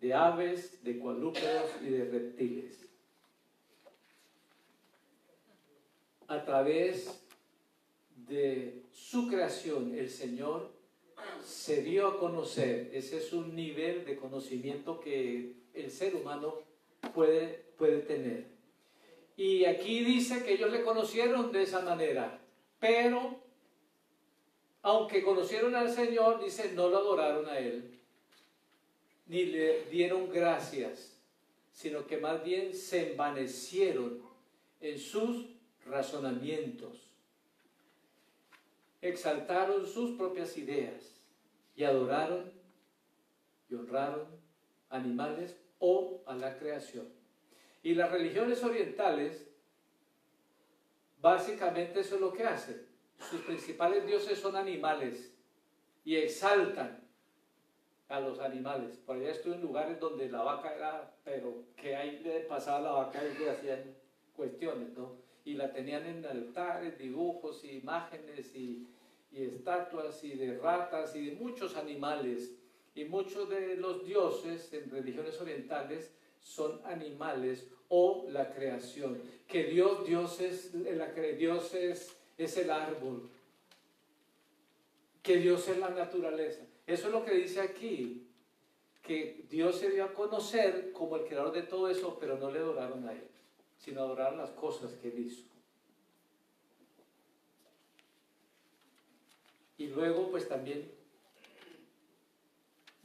de 0.00 0.14
aves, 0.14 0.82
de 0.82 0.98
cuadrúpedos 0.98 1.70
y 1.82 1.90
de 1.90 2.04
reptiles. 2.04 2.88
A 6.26 6.44
través 6.44 7.22
de 8.14 8.84
su 8.92 9.28
creación, 9.28 9.94
el 9.94 10.08
Señor 10.08 10.70
se 11.44 11.82
dio 11.82 12.06
a 12.06 12.18
conocer. 12.18 12.90
Ese 12.92 13.18
es 13.18 13.32
un 13.32 13.54
nivel 13.54 14.04
de 14.04 14.16
conocimiento 14.16 15.00
que 15.00 15.54
el 15.74 15.90
ser 15.90 16.14
humano 16.14 16.54
puede, 17.14 17.64
puede 17.76 17.98
tener. 18.00 18.46
Y 19.36 19.64
aquí 19.64 20.04
dice 20.04 20.44
que 20.44 20.54
ellos 20.54 20.70
le 20.70 20.82
conocieron 20.82 21.50
de 21.50 21.62
esa 21.62 21.80
manera, 21.80 22.40
pero 22.78 23.38
aunque 24.82 25.22
conocieron 25.22 25.74
al 25.74 25.90
Señor, 25.90 26.42
dice, 26.42 26.72
no 26.72 26.88
lo 26.88 26.98
adoraron 26.98 27.48
a 27.48 27.58
Él, 27.58 27.99
ni 29.30 29.44
le 29.44 29.84
dieron 29.84 30.28
gracias, 30.28 31.16
sino 31.72 32.04
que 32.04 32.16
más 32.16 32.42
bien 32.42 32.74
se 32.74 33.12
envanecieron 33.12 34.20
en 34.80 34.98
sus 34.98 35.46
razonamientos, 35.86 37.14
exaltaron 39.00 39.86
sus 39.86 40.18
propias 40.18 40.58
ideas 40.58 41.22
y 41.76 41.84
adoraron 41.84 42.52
y 43.68 43.74
honraron 43.76 44.26
animales 44.88 45.56
o 45.78 46.24
a 46.26 46.34
la 46.34 46.58
creación. 46.58 47.08
Y 47.84 47.94
las 47.94 48.10
religiones 48.10 48.64
orientales, 48.64 49.46
básicamente 51.22 52.00
eso 52.00 52.16
es 52.16 52.20
lo 52.20 52.32
que 52.32 52.42
hacen 52.42 52.90
sus 53.28 53.42
principales 53.42 54.04
dioses 54.04 54.40
son 54.40 54.56
animales 54.56 55.32
y 56.04 56.16
exaltan 56.16 56.99
a 58.10 58.20
los 58.20 58.40
animales. 58.40 58.98
Por 59.06 59.16
allá 59.16 59.30
estuve 59.30 59.54
en 59.54 59.62
lugares 59.62 59.98
donde 60.00 60.28
la 60.28 60.42
vaca 60.42 60.74
era, 60.74 61.14
pero 61.24 61.62
que 61.76 61.94
ahí 61.96 62.18
le 62.18 62.40
pasaba 62.40 62.80
la 62.80 62.90
vaca 62.90 63.22
y 63.24 63.38
le 63.38 63.50
hacían 63.50 63.94
cuestiones, 64.36 64.90
¿no? 64.98 65.12
Y 65.44 65.54
la 65.54 65.72
tenían 65.72 66.04
en 66.04 66.26
altares, 66.26 66.98
dibujos, 66.98 67.64
imágenes 67.64 68.54
y, 68.54 68.86
y 69.32 69.44
estatuas 69.44 70.22
y 70.24 70.34
de 70.34 70.58
ratas 70.58 71.14
y 71.14 71.26
de 71.26 71.36
muchos 71.36 71.76
animales. 71.76 72.52
Y 72.96 73.04
muchos 73.04 73.48
de 73.48 73.76
los 73.76 74.04
dioses 74.04 74.72
en 74.72 74.90
religiones 74.90 75.40
orientales 75.40 76.12
son 76.40 76.80
animales 76.84 77.68
o 77.88 78.26
la 78.28 78.52
creación. 78.52 79.22
Que 79.46 79.64
Dios, 79.64 80.04
Dios 80.04 80.40
es, 80.40 80.74
la, 80.74 81.06
Dios 81.12 81.72
es 81.74 82.56
el 82.56 82.70
árbol, 82.70 83.30
que 85.22 85.36
Dios 85.36 85.68
es 85.68 85.78
la 85.78 85.90
naturaleza. 85.90 86.64
Eso 86.90 87.06
es 87.06 87.12
lo 87.12 87.24
que 87.24 87.34
dice 87.34 87.60
aquí, 87.60 88.26
que 89.00 89.44
Dios 89.48 89.78
se 89.78 89.90
dio 89.90 90.04
a 90.04 90.12
conocer 90.12 90.90
como 90.92 91.14
el 91.16 91.24
creador 91.24 91.52
de 91.52 91.62
todo 91.62 91.88
eso, 91.88 92.18
pero 92.18 92.36
no 92.36 92.50
le 92.50 92.58
adoraron 92.58 93.06
a 93.06 93.12
Él, 93.12 93.28
sino 93.78 94.00
adoraron 94.00 94.38
las 94.38 94.50
cosas 94.50 94.92
que 94.94 95.06
Él 95.06 95.20
hizo. 95.20 95.44
Y 99.78 99.86
luego 99.86 100.32
pues 100.32 100.48
también 100.48 100.90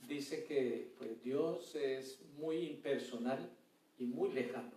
dice 0.08 0.46
que 0.46 0.92
pues, 0.98 1.22
Dios 1.24 1.76
es 1.76 2.20
muy 2.40 2.66
impersonal 2.66 3.52
y 4.00 4.06
muy 4.06 4.32
lejano. 4.32 4.72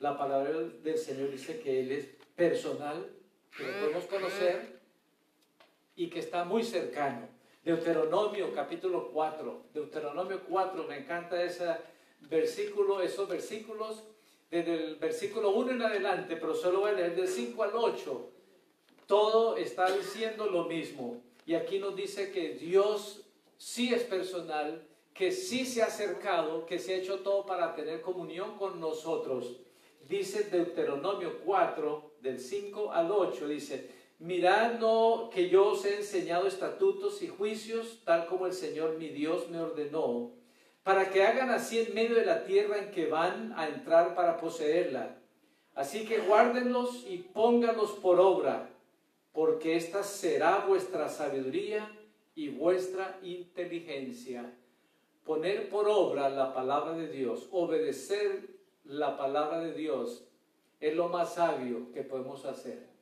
La 0.00 0.16
palabra 0.16 0.50
del 0.60 0.96
Señor 0.96 1.30
dice 1.30 1.60
que 1.60 1.80
Él 1.80 1.92
es 1.92 2.06
personal 2.34 3.06
que 3.54 3.64
lo 3.64 3.80
podemos 3.80 4.04
conocer 4.06 4.80
y 5.94 6.08
que 6.08 6.20
está 6.20 6.44
muy 6.44 6.64
cercano. 6.64 7.33
Deuteronomio 7.64 8.52
capítulo 8.52 9.10
4. 9.10 9.62
Deuteronomio 9.72 10.42
4, 10.46 10.84
me 10.86 10.98
encanta 10.98 11.42
ese 11.42 11.64
versículo, 12.20 13.00
esos 13.00 13.26
versículos 13.26 14.02
desde 14.50 14.74
el 14.74 14.96
versículo 14.96 15.50
1 15.50 15.72
en 15.72 15.82
adelante, 15.82 16.36
pero 16.36 16.54
solo 16.54 16.80
voy 16.80 16.90
a 16.90 16.92
leer 16.92 17.16
del 17.16 17.26
5 17.26 17.62
al 17.62 17.70
8. 17.74 18.30
Todo 19.06 19.56
está 19.56 19.90
diciendo 19.90 20.46
lo 20.46 20.64
mismo. 20.64 21.22
Y 21.46 21.54
aquí 21.54 21.78
nos 21.78 21.96
dice 21.96 22.30
que 22.30 22.50
Dios 22.50 23.22
sí 23.56 23.94
es 23.94 24.02
personal, 24.02 24.86
que 25.14 25.32
sí 25.32 25.64
se 25.64 25.82
ha 25.82 25.86
acercado, 25.86 26.66
que 26.66 26.78
se 26.78 26.92
ha 26.92 26.96
hecho 26.98 27.20
todo 27.20 27.46
para 27.46 27.74
tener 27.74 28.02
comunión 28.02 28.58
con 28.58 28.78
nosotros. 28.78 29.56
Dice 30.06 30.44
Deuteronomio 30.44 31.40
4, 31.42 32.12
del 32.20 32.38
5 32.38 32.92
al 32.92 33.10
8, 33.10 33.48
dice, 33.48 33.90
mirad 34.24 34.78
no 34.80 35.28
que 35.30 35.50
yo 35.50 35.72
os 35.72 35.84
he 35.84 35.96
enseñado 35.96 36.46
estatutos 36.46 37.20
y 37.20 37.28
juicios, 37.28 38.00
tal 38.04 38.24
como 38.26 38.46
el 38.46 38.54
Señor 38.54 38.96
mi 38.96 39.08
Dios 39.08 39.50
me 39.50 39.60
ordenó, 39.60 40.32
para 40.82 41.10
que 41.10 41.24
hagan 41.24 41.50
así 41.50 41.78
en 41.78 41.92
medio 41.92 42.16
de 42.16 42.24
la 42.24 42.44
tierra 42.44 42.78
en 42.78 42.90
que 42.90 43.06
van 43.06 43.52
a 43.54 43.68
entrar 43.68 44.14
para 44.14 44.38
poseerla. 44.38 45.18
Así 45.74 46.06
que 46.06 46.20
guárdenlos 46.20 47.04
y 47.06 47.18
pónganlos 47.18 47.92
por 47.92 48.18
obra, 48.18 48.70
porque 49.32 49.76
esta 49.76 50.02
será 50.02 50.64
vuestra 50.66 51.10
sabiduría 51.10 51.86
y 52.34 52.48
vuestra 52.48 53.18
inteligencia. 53.22 54.54
Poner 55.24 55.68
por 55.68 55.86
obra 55.86 56.30
la 56.30 56.54
palabra 56.54 56.94
de 56.94 57.08
Dios, 57.08 57.48
obedecer 57.50 58.48
la 58.84 59.18
palabra 59.18 59.60
de 59.60 59.74
Dios 59.74 60.24
es 60.80 60.94
lo 60.96 61.10
más 61.10 61.34
sabio 61.34 61.92
que 61.92 62.02
podemos 62.02 62.46
hacer. 62.46 62.93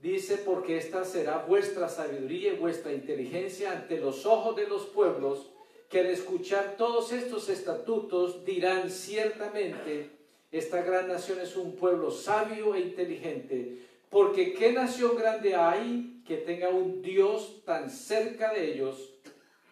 Dice, 0.00 0.36
porque 0.38 0.78
esta 0.78 1.04
será 1.04 1.38
vuestra 1.38 1.88
sabiduría 1.88 2.52
y 2.52 2.56
vuestra 2.56 2.92
inteligencia 2.92 3.72
ante 3.72 3.98
los 3.98 4.26
ojos 4.26 4.54
de 4.54 4.68
los 4.68 4.86
pueblos, 4.86 5.50
que 5.88 6.00
al 6.00 6.06
escuchar 6.06 6.76
todos 6.76 7.12
estos 7.12 7.48
estatutos 7.48 8.44
dirán 8.44 8.90
ciertamente, 8.90 10.10
esta 10.52 10.82
gran 10.82 11.08
nación 11.08 11.40
es 11.40 11.56
un 11.56 11.74
pueblo 11.74 12.12
sabio 12.12 12.74
e 12.74 12.80
inteligente, 12.80 13.78
porque 14.08 14.54
¿qué 14.54 14.72
nación 14.72 15.16
grande 15.16 15.56
hay 15.56 16.22
que 16.26 16.36
tenga 16.36 16.68
un 16.68 17.02
Dios 17.02 17.62
tan 17.64 17.90
cerca 17.90 18.52
de 18.52 18.72
ellos 18.72 19.14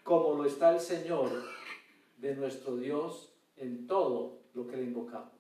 como 0.03 0.35
lo 0.35 0.45
está 0.45 0.75
el 0.75 0.81
Señor 0.81 1.31
de 2.19 2.35
nuestro 2.35 2.77
Dios 2.77 3.33
en 3.57 3.87
todo 3.87 4.39
lo 4.55 4.67
que 4.67 4.77
le 4.77 4.85
invocamos? 4.85 5.36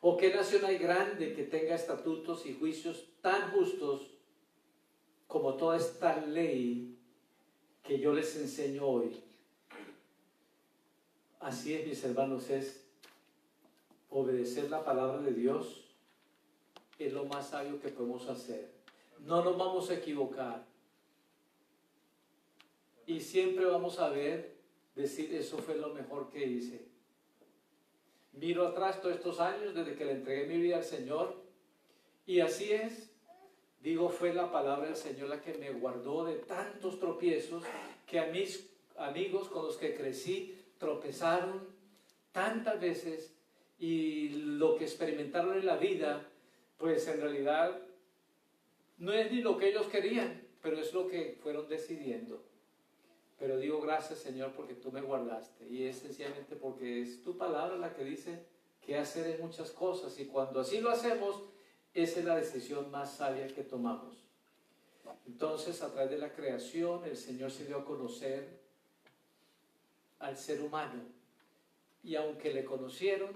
¿O 0.00 0.16
qué 0.16 0.32
nación 0.32 0.64
hay 0.64 0.78
grande 0.78 1.34
que 1.34 1.44
tenga 1.44 1.74
estatutos 1.74 2.46
y 2.46 2.54
juicios 2.54 3.04
tan 3.20 3.50
justos 3.50 4.10
como 5.26 5.54
toda 5.54 5.76
esta 5.76 6.24
ley 6.24 6.98
que 7.82 7.98
yo 7.98 8.12
les 8.12 8.34
enseño 8.36 8.86
hoy? 8.86 9.22
Así 11.38 11.74
es, 11.74 11.86
mis 11.86 12.02
hermanos, 12.04 12.48
es 12.50 12.86
obedecer 14.08 14.70
la 14.70 14.84
palabra 14.84 15.20
de 15.20 15.32
Dios 15.32 15.90
es 17.00 17.12
lo 17.12 17.24
más 17.24 17.48
sabio 17.48 17.80
que 17.80 17.88
podemos 17.88 18.28
hacer. 18.28 18.70
No 19.20 19.42
nos 19.42 19.56
vamos 19.56 19.90
a 19.90 19.94
equivocar. 19.94 20.66
Y 23.06 23.20
siempre 23.20 23.64
vamos 23.64 23.98
a 23.98 24.10
ver, 24.10 24.58
decir, 24.94 25.34
eso 25.34 25.58
fue 25.58 25.76
lo 25.76 25.94
mejor 25.94 26.28
que 26.28 26.46
hice. 26.46 26.89
Miro 28.32 28.66
atrás 28.66 29.00
todos 29.00 29.16
estos 29.16 29.40
años 29.40 29.74
desde 29.74 29.94
que 29.94 30.04
le 30.04 30.12
entregué 30.12 30.46
mi 30.46 30.58
vida 30.58 30.76
al 30.76 30.84
Señor 30.84 31.42
y 32.26 32.40
así 32.40 32.72
es. 32.72 33.10
Digo, 33.82 34.08
fue 34.10 34.34
la 34.34 34.52
palabra 34.52 34.86
del 34.86 34.96
Señor 34.96 35.28
la 35.28 35.40
que 35.40 35.54
me 35.54 35.70
guardó 35.70 36.24
de 36.24 36.36
tantos 36.36 37.00
tropiezos 37.00 37.64
que 38.06 38.20
a 38.20 38.26
mis 38.26 38.70
amigos 38.96 39.48
con 39.48 39.64
los 39.64 39.76
que 39.76 39.94
crecí 39.94 40.54
tropezaron 40.78 41.66
tantas 42.32 42.80
veces 42.80 43.34
y 43.78 44.28
lo 44.28 44.76
que 44.76 44.84
experimentaron 44.84 45.56
en 45.56 45.66
la 45.66 45.76
vida, 45.76 46.28
pues 46.76 47.08
en 47.08 47.20
realidad 47.20 47.80
no 48.98 49.12
es 49.12 49.32
ni 49.32 49.40
lo 49.40 49.56
que 49.56 49.68
ellos 49.68 49.86
querían, 49.88 50.46
pero 50.60 50.78
es 50.78 50.92
lo 50.92 51.08
que 51.08 51.38
fueron 51.42 51.68
decidiendo. 51.68 52.49
Pero 53.40 53.58
digo 53.58 53.80
gracias 53.80 54.18
Señor 54.20 54.52
porque 54.52 54.74
tú 54.74 54.92
me 54.92 55.00
guardaste 55.00 55.66
y 55.68 55.86
es 55.86 55.96
sencillamente 55.96 56.54
porque 56.56 57.00
es 57.00 57.22
tu 57.22 57.38
palabra 57.38 57.76
la 57.76 57.94
que 57.94 58.04
dice 58.04 58.44
que 58.84 58.98
hacer 58.98 59.26
en 59.26 59.40
muchas 59.40 59.70
cosas 59.70 60.16
y 60.20 60.26
cuando 60.26 60.60
así 60.60 60.80
lo 60.80 60.90
hacemos, 60.90 61.42
esa 61.94 62.20
es 62.20 62.24
la 62.26 62.36
decisión 62.36 62.90
más 62.90 63.16
sabia 63.16 63.48
que 63.48 63.62
tomamos. 63.62 64.30
Entonces, 65.26 65.82
a 65.82 65.90
través 65.90 66.10
de 66.10 66.18
la 66.18 66.32
creación, 66.32 67.04
el 67.04 67.16
Señor 67.16 67.50
se 67.50 67.64
dio 67.64 67.78
a 67.78 67.84
conocer 67.84 68.60
al 70.18 70.36
ser 70.36 70.60
humano. 70.60 71.02
Y 72.02 72.14
aunque 72.14 72.52
le 72.52 72.64
conocieron 72.64 73.30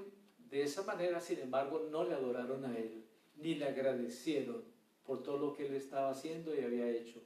de 0.51 0.63
esa 0.63 0.83
manera, 0.83 1.21
sin 1.21 1.41
embargo, 1.41 1.87
no 1.91 2.05
le 2.05 2.15
adoraron 2.15 2.65
a 2.65 2.77
Él, 2.77 3.05
ni 3.37 3.55
le 3.55 3.67
agradecieron 3.67 4.65
por 5.05 5.23
todo 5.23 5.39
lo 5.39 5.53
que 5.55 5.67
Él 5.67 5.75
estaba 5.75 6.11
haciendo 6.11 6.55
y 6.55 6.61
había 6.61 6.89
hecho. 6.89 7.21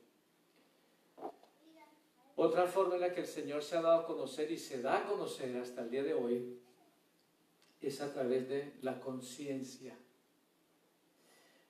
Otra 2.40 2.68
forma 2.68 2.94
en 2.94 3.00
la 3.00 3.12
que 3.12 3.22
el 3.22 3.26
Señor 3.26 3.64
se 3.64 3.76
ha 3.76 3.82
dado 3.82 3.98
a 3.98 4.06
conocer 4.06 4.48
y 4.52 4.58
se 4.58 4.80
da 4.80 4.98
a 4.98 5.06
conocer 5.08 5.56
hasta 5.56 5.82
el 5.82 5.90
día 5.90 6.04
de 6.04 6.14
hoy 6.14 6.56
es 7.80 8.00
a 8.00 8.12
través 8.12 8.48
de 8.48 8.74
la 8.80 9.00
conciencia. 9.00 9.98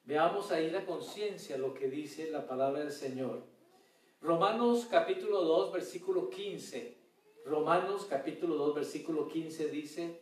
Veamos 0.05 0.53
ahí 0.53 0.69
la 0.69 0.85
conciencia, 0.85 1.57
lo 1.57 1.73
que 1.73 1.89
dice 1.89 2.31
la 2.31 2.47
palabra 2.47 2.81
del 2.81 2.93
Señor. 2.93 3.45
Romanos 4.21 4.87
capítulo 4.91 5.41
2, 5.41 5.73
versículo 5.73 6.29
15. 6.29 6.99
Romanos 7.47 8.05
capítulo 8.05 8.57
2, 8.57 8.75
versículo 8.75 9.27
15 9.27 9.69
dice, 9.69 10.21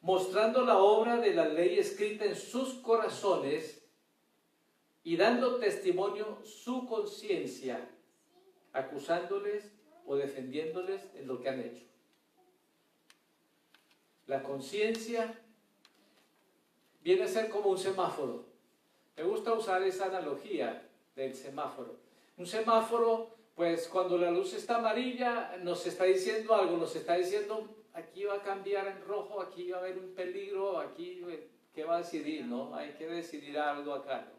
mostrando 0.00 0.64
la 0.64 0.78
obra 0.78 1.18
de 1.18 1.32
la 1.34 1.46
ley 1.46 1.78
escrita 1.78 2.24
en 2.24 2.34
sus 2.34 2.74
corazones 2.80 3.80
y 5.04 5.16
dando 5.16 5.58
testimonio 5.58 6.40
su 6.42 6.84
conciencia, 6.84 7.88
acusándoles 8.72 9.72
o 10.06 10.16
defendiéndoles 10.16 11.02
en 11.14 11.26
lo 11.26 11.40
que 11.40 11.48
han 11.48 11.60
hecho. 11.60 11.84
La 14.26 14.42
conciencia 14.42 15.38
viene 17.02 17.24
a 17.24 17.28
ser 17.28 17.48
como 17.48 17.70
un 17.70 17.78
semáforo. 17.78 18.44
Me 19.16 19.24
gusta 19.24 19.52
usar 19.52 19.82
esa 19.82 20.06
analogía 20.06 20.88
del 21.16 21.34
semáforo. 21.34 21.96
Un 22.36 22.46
semáforo, 22.46 23.30
pues 23.54 23.88
cuando 23.88 24.16
la 24.18 24.30
luz 24.30 24.54
está 24.54 24.76
amarilla, 24.76 25.56
nos 25.62 25.86
está 25.86 26.04
diciendo 26.04 26.54
algo, 26.54 26.76
nos 26.76 26.94
está 26.94 27.14
diciendo, 27.14 27.68
aquí 27.94 28.24
va 28.24 28.34
a 28.34 28.42
cambiar 28.42 28.86
en 28.86 29.02
rojo, 29.02 29.40
aquí 29.40 29.70
va 29.70 29.78
a 29.78 29.80
haber 29.80 29.98
un 29.98 30.14
peligro, 30.14 30.78
aquí, 30.78 31.24
¿qué 31.74 31.84
va 31.84 31.96
a 31.96 31.98
decidir? 31.98 32.44
No? 32.44 32.74
Hay 32.74 32.92
que 32.92 33.06
decidir 33.06 33.58
algo 33.58 33.94
acá. 33.94 34.28
¿no? 34.30 34.37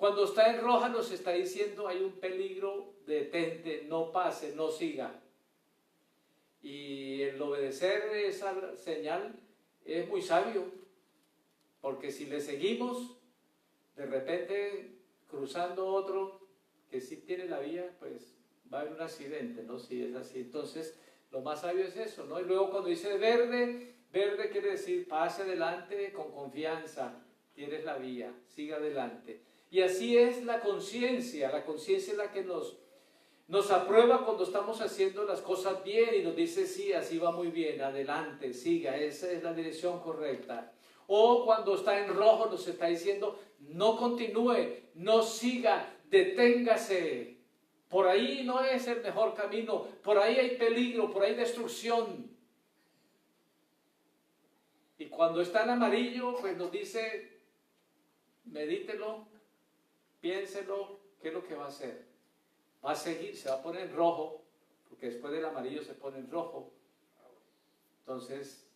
Cuando 0.00 0.24
está 0.24 0.54
en 0.54 0.62
roja 0.62 0.88
nos 0.88 1.12
está 1.12 1.32
diciendo, 1.32 1.86
hay 1.86 2.02
un 2.02 2.12
peligro, 2.12 2.94
detente, 3.04 3.84
no 3.86 4.10
pase, 4.10 4.54
no 4.56 4.70
siga. 4.70 5.20
Y 6.62 7.20
el 7.20 7.42
obedecer 7.42 8.04
esa 8.16 8.78
señal 8.78 9.38
es 9.84 10.08
muy 10.08 10.22
sabio, 10.22 10.64
porque 11.82 12.10
si 12.10 12.24
le 12.24 12.40
seguimos, 12.40 13.18
de 13.94 14.06
repente 14.06 14.96
cruzando 15.28 15.86
otro 15.88 16.48
que 16.90 17.02
sí 17.02 17.18
tiene 17.18 17.44
la 17.44 17.58
vía, 17.58 17.94
pues 17.98 18.34
va 18.72 18.78
a 18.78 18.80
haber 18.80 18.94
un 18.94 19.02
accidente, 19.02 19.62
¿no? 19.64 19.78
Si 19.78 20.02
es 20.02 20.16
así. 20.16 20.40
Entonces, 20.40 20.98
lo 21.30 21.42
más 21.42 21.60
sabio 21.60 21.84
es 21.84 21.94
eso, 21.98 22.24
¿no? 22.24 22.40
Y 22.40 22.44
luego 22.44 22.70
cuando 22.70 22.88
dice 22.88 23.18
verde, 23.18 23.96
verde 24.10 24.48
quiere 24.48 24.70
decir 24.70 25.06
pase 25.06 25.42
adelante 25.42 26.10
con 26.14 26.32
confianza, 26.32 27.22
tienes 27.52 27.84
la 27.84 27.98
vía, 27.98 28.32
siga 28.46 28.78
adelante. 28.78 29.49
Y 29.70 29.82
así 29.82 30.18
es 30.18 30.44
la 30.44 30.60
conciencia, 30.60 31.50
la 31.50 31.64
conciencia 31.64 32.12
es 32.12 32.18
la 32.18 32.32
que 32.32 32.42
nos, 32.42 32.76
nos 33.46 33.70
aprueba 33.70 34.24
cuando 34.24 34.42
estamos 34.42 34.80
haciendo 34.80 35.24
las 35.24 35.40
cosas 35.40 35.84
bien 35.84 36.10
y 36.16 36.22
nos 36.22 36.34
dice, 36.34 36.66
sí, 36.66 36.92
así 36.92 37.18
va 37.18 37.30
muy 37.30 37.48
bien, 37.48 37.80
adelante, 37.80 38.52
siga, 38.52 38.96
esa 38.96 39.30
es 39.30 39.44
la 39.44 39.54
dirección 39.54 40.00
correcta. 40.00 40.72
O 41.06 41.44
cuando 41.44 41.76
está 41.76 42.04
en 42.04 42.14
rojo 42.14 42.46
nos 42.46 42.66
está 42.66 42.86
diciendo, 42.86 43.38
no 43.60 43.96
continúe, 43.96 44.76
no 44.94 45.22
siga, 45.22 45.94
deténgase. 46.08 47.38
Por 47.88 48.06
ahí 48.08 48.42
no 48.44 48.62
es 48.62 48.86
el 48.88 49.02
mejor 49.02 49.34
camino, 49.34 49.86
por 50.02 50.18
ahí 50.18 50.36
hay 50.36 50.56
peligro, 50.56 51.10
por 51.10 51.24
ahí 51.24 51.34
destrucción. 51.34 52.30
Y 54.98 55.06
cuando 55.06 55.40
está 55.40 55.64
en 55.64 55.70
amarillo, 55.70 56.36
pues 56.40 56.56
nos 56.56 56.70
dice, 56.70 57.40
medítelo, 58.44 59.29
piénselo, 60.20 61.00
¿qué 61.20 61.28
es 61.28 61.34
lo 61.34 61.46
que 61.46 61.54
va 61.54 61.64
a 61.64 61.68
hacer? 61.68 62.06
Va 62.84 62.92
a 62.92 62.96
seguir, 62.96 63.36
se 63.36 63.48
va 63.48 63.56
a 63.56 63.62
poner 63.62 63.88
en 63.88 63.96
rojo, 63.96 64.42
porque 64.88 65.10
después 65.10 65.32
del 65.32 65.44
amarillo 65.44 65.82
se 65.82 65.94
pone 65.94 66.18
en 66.18 66.30
rojo. 66.30 66.72
Entonces, 68.00 68.70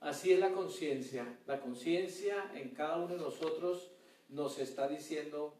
Así 0.00 0.32
es 0.32 0.38
la 0.38 0.52
conciencia. 0.52 1.26
La 1.46 1.60
conciencia 1.60 2.52
en 2.54 2.70
cada 2.70 2.96
uno 2.98 3.14
de 3.14 3.20
nosotros 3.20 3.90
nos 4.28 4.58
está 4.58 4.86
diciendo, 4.86 5.54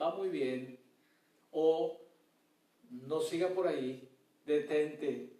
va 0.00 0.14
muy 0.14 0.28
bien, 0.30 0.80
o 1.50 2.00
no 2.90 3.20
siga 3.20 3.50
por 3.50 3.68
ahí, 3.68 4.08
detente, 4.46 5.32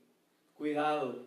cuidado. 0.56 1.26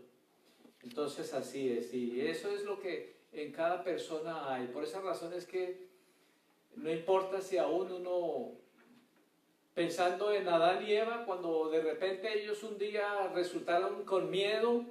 Entonces 0.83 1.33
así 1.33 1.69
es, 1.69 1.93
y 1.93 2.21
eso 2.21 2.49
es 2.49 2.63
lo 2.63 2.79
que 2.79 3.17
en 3.33 3.51
cada 3.51 3.83
persona 3.83 4.53
hay. 4.53 4.67
Por 4.67 4.83
esa 4.83 5.01
razón 5.01 5.33
es 5.33 5.45
que 5.45 5.89
no 6.75 6.91
importa 6.91 7.41
si 7.41 7.57
aún 7.57 7.91
uno, 7.91 8.53
pensando 9.73 10.31
en 10.31 10.47
Adán 10.47 10.86
y 10.86 10.93
Eva, 10.93 11.25
cuando 11.25 11.69
de 11.69 11.81
repente 11.81 12.41
ellos 12.41 12.63
un 12.63 12.77
día 12.77 13.27
resultaron 13.34 14.03
con 14.05 14.29
miedo, 14.29 14.86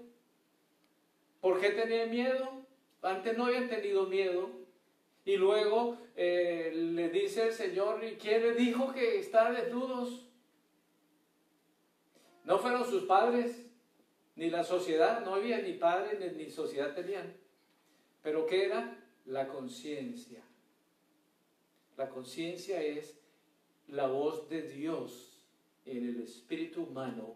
¿Por 1.41 1.59
qué 1.59 1.71
tenían 1.71 2.11
miedo? 2.11 2.67
Antes 3.03 3.37
no 3.37 3.47
habían 3.47 3.69
tenido 3.69 4.07
miedo. 4.07 4.51
Y 5.25 5.37
luego 5.37 5.99
eh, 6.17 6.71
le 6.75 7.09
dice 7.09 7.49
el 7.49 7.53
Señor, 7.53 8.03
¿y 8.05 8.17
quién 8.17 8.43
le 8.43 8.53
dijo 8.55 8.93
que 8.93 9.19
estaban 9.19 9.55
desnudos? 9.55 10.27
No 12.45 12.59
fueron 12.59 12.85
sus 12.85 13.05
padres, 13.05 13.71
ni 14.35 14.51
la 14.51 14.65
sociedad, 14.65 15.25
no 15.25 15.35
había 15.35 15.61
ni 15.61 15.75
padres 15.75 16.19
ni, 16.19 16.45
ni 16.45 16.51
sociedad 16.51 16.95
tenían. 16.95 17.37
Pero 18.23 18.47
¿qué 18.47 18.65
era? 18.67 18.99
La 19.27 19.49
conciencia. 19.49 20.43
La 22.01 22.09
conciencia 22.09 22.83
es 22.83 23.21
la 23.89 24.07
voz 24.07 24.49
de 24.49 24.63
Dios 24.63 25.39
en 25.85 26.09
el 26.09 26.23
espíritu 26.23 26.85
humano 26.85 27.35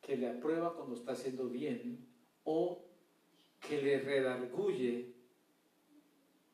que 0.00 0.16
le 0.16 0.30
aprueba 0.30 0.74
cuando 0.74 0.94
está 0.94 1.12
haciendo 1.12 1.50
bien 1.50 1.98
o 2.44 2.86
que 3.60 3.82
le 3.82 4.00
redarguye 4.00 5.12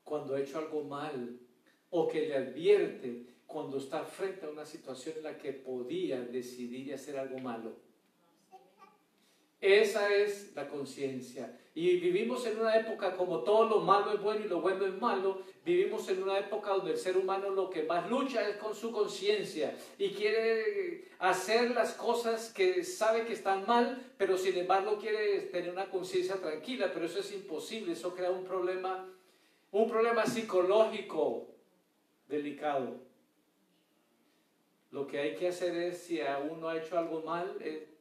cuando 0.02 0.34
ha 0.34 0.40
hecho 0.40 0.58
algo 0.58 0.82
mal 0.82 1.38
o 1.90 2.08
que 2.08 2.26
le 2.26 2.36
advierte 2.36 3.26
cuando 3.46 3.78
está 3.78 4.02
frente 4.02 4.44
a 4.44 4.50
una 4.50 4.66
situación 4.66 5.18
en 5.18 5.22
la 5.22 5.38
que 5.38 5.52
podía 5.52 6.20
decidir 6.20 6.92
hacer 6.92 7.16
algo 7.20 7.38
malo. 7.38 7.76
Esa 9.60 10.14
es 10.14 10.54
la 10.54 10.68
conciencia. 10.68 11.58
Y 11.74 11.96
vivimos 11.98 12.46
en 12.46 12.60
una 12.60 12.76
época 12.76 13.16
como 13.16 13.40
todo 13.40 13.68
lo 13.68 13.80
malo 13.80 14.12
es 14.12 14.20
bueno 14.20 14.44
y 14.44 14.48
lo 14.48 14.60
bueno 14.60 14.86
es 14.86 14.94
malo. 15.00 15.42
Vivimos 15.64 16.08
en 16.08 16.22
una 16.22 16.38
época 16.38 16.70
donde 16.70 16.92
el 16.92 16.98
ser 16.98 17.16
humano 17.16 17.50
lo 17.50 17.68
que 17.68 17.82
más 17.82 18.08
lucha 18.08 18.48
es 18.48 18.56
con 18.56 18.74
su 18.74 18.92
conciencia 18.92 19.76
y 19.98 20.10
quiere 20.10 21.06
hacer 21.18 21.72
las 21.72 21.94
cosas 21.94 22.52
que 22.52 22.84
sabe 22.84 23.26
que 23.26 23.32
están 23.32 23.66
mal, 23.66 24.12
pero 24.16 24.36
sin 24.36 24.56
embargo 24.56 24.98
quiere 24.98 25.40
tener 25.42 25.70
una 25.70 25.90
conciencia 25.90 26.36
tranquila. 26.36 26.90
Pero 26.92 27.06
eso 27.06 27.18
es 27.18 27.32
imposible. 27.32 27.92
Eso 27.92 28.14
crea 28.14 28.30
un 28.30 28.44
problema, 28.44 29.08
un 29.72 29.88
problema 29.88 30.24
psicológico 30.24 31.48
delicado. 32.28 33.08
Lo 34.90 35.06
que 35.06 35.18
hay 35.18 35.34
que 35.34 35.48
hacer 35.48 35.76
es, 35.76 35.98
si 35.98 36.20
aún 36.20 36.60
no 36.60 36.68
ha 36.68 36.78
hecho 36.78 36.96
algo 36.96 37.22
mal, 37.22 37.56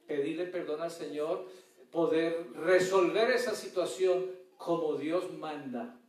pedirle 0.08 0.46
perdón 0.46 0.82
al 0.82 0.91
Señor, 0.91 1.48
poder 1.91 2.52
resolver 2.54 3.30
esa 3.32 3.54
situación 3.54 4.32
como 4.58 4.96
Dios 4.96 5.34
manda. 5.34 6.00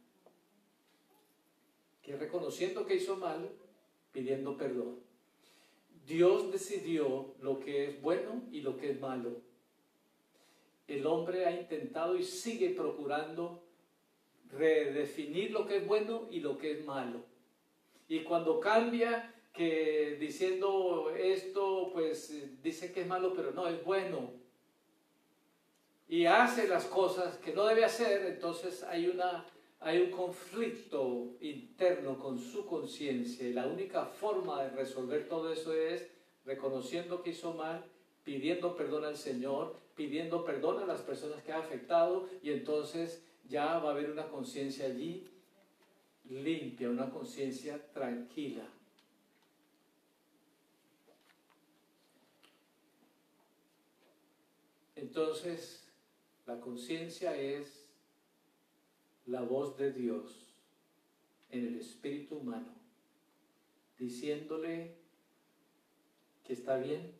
Que 2.02 2.16
reconociendo 2.16 2.86
que 2.86 2.94
hizo 2.94 3.16
mal, 3.16 3.50
pidiendo 4.12 4.56
perdón. 4.56 5.00
Dios 6.06 6.50
decidió 6.50 7.34
lo 7.42 7.60
que 7.60 7.88
es 7.88 8.00
bueno 8.00 8.42
y 8.50 8.62
lo 8.62 8.78
que 8.78 8.92
es 8.92 9.00
malo. 9.00 9.42
El 10.86 11.06
hombre 11.06 11.44
ha 11.44 11.52
intentado 11.52 12.16
y 12.16 12.24
sigue 12.24 12.70
procurando 12.70 13.62
redefinir 14.50 15.50
lo 15.50 15.66
que 15.66 15.76
es 15.76 15.86
bueno 15.86 16.26
y 16.30 16.40
lo 16.40 16.56
que 16.56 16.72
es 16.72 16.84
malo. 16.86 17.24
Y 18.08 18.20
cuando 18.20 18.58
cambia, 18.58 19.34
que 19.58 20.16
diciendo 20.20 21.12
esto, 21.18 21.90
pues 21.92 22.32
dice 22.62 22.92
que 22.92 23.00
es 23.00 23.06
malo, 23.08 23.34
pero 23.34 23.50
no, 23.50 23.66
es 23.66 23.84
bueno. 23.84 24.30
Y 26.08 26.26
hace 26.26 26.68
las 26.68 26.84
cosas 26.84 27.38
que 27.38 27.52
no 27.52 27.66
debe 27.66 27.84
hacer, 27.84 28.24
entonces 28.24 28.84
hay, 28.84 29.08
una, 29.08 29.44
hay 29.80 30.00
un 30.00 30.12
conflicto 30.12 31.36
interno 31.40 32.16
con 32.16 32.38
su 32.38 32.66
conciencia. 32.66 33.48
Y 33.48 33.52
la 33.52 33.66
única 33.66 34.06
forma 34.06 34.62
de 34.62 34.70
resolver 34.70 35.28
todo 35.28 35.52
eso 35.52 35.74
es 35.74 36.08
reconociendo 36.46 37.20
que 37.20 37.30
hizo 37.30 37.52
mal, 37.52 37.84
pidiendo 38.22 38.76
perdón 38.76 39.04
al 39.04 39.16
Señor, 39.16 39.74
pidiendo 39.96 40.44
perdón 40.44 40.80
a 40.80 40.86
las 40.86 41.02
personas 41.02 41.42
que 41.42 41.50
ha 41.50 41.58
afectado 41.58 42.28
y 42.44 42.52
entonces 42.52 43.24
ya 43.48 43.78
va 43.80 43.88
a 43.88 43.92
haber 43.92 44.10
una 44.10 44.28
conciencia 44.28 44.86
allí 44.86 45.28
limpia, 46.30 46.88
una 46.88 47.10
conciencia 47.10 47.80
tranquila. 47.92 48.62
Entonces, 55.00 55.88
la 56.46 56.58
conciencia 56.60 57.36
es 57.36 57.88
la 59.26 59.42
voz 59.42 59.76
de 59.76 59.92
Dios 59.92 60.54
en 61.50 61.66
el 61.66 61.76
espíritu 61.78 62.36
humano, 62.36 62.74
diciéndole 63.96 64.96
que 66.44 66.52
está 66.52 66.78
bien, 66.78 67.12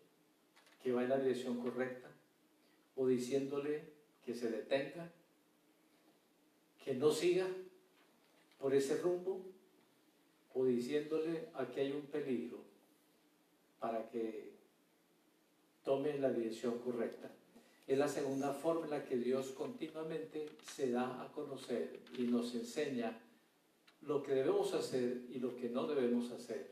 que 0.83 0.93
va 0.93 1.05
en 1.05 1.11
la 1.11 1.19
dirección 1.19 1.61
correcta, 1.61 2.11
o 2.97 3.07
diciéndole 3.07 3.93
que 4.25 4.35
se 4.35 4.51
detenga, 4.51 5.12
que 6.85 6.95
no 6.95 7.12
siga, 7.12 7.47
por 8.59 8.75
ese 8.75 8.97
rumbo 9.01 9.41
o 10.53 10.64
diciéndole 10.64 11.49
aquí 11.55 11.79
hay 11.79 11.93
un 11.93 12.03
peligro 12.07 12.59
para 13.79 14.09
que 14.11 14.55
tome 15.85 16.19
la 16.19 16.33
dirección 16.33 16.81
correcta. 16.81 17.31
Es 17.88 17.96
la 17.96 18.07
segunda 18.07 18.53
forma 18.53 18.85
en 18.85 18.90
la 18.90 19.05
que 19.05 19.16
Dios 19.16 19.53
continuamente 19.53 20.46
se 20.74 20.90
da 20.90 21.22
a 21.22 21.33
conocer 21.33 22.01
y 22.18 22.24
nos 22.24 22.55
enseña 22.55 23.18
lo 24.03 24.22
que 24.22 24.35
debemos 24.35 24.74
hacer 24.74 25.22
y 25.31 25.38
lo 25.38 25.57
que 25.57 25.70
no 25.70 25.87
debemos 25.87 26.31
hacer. 26.31 26.70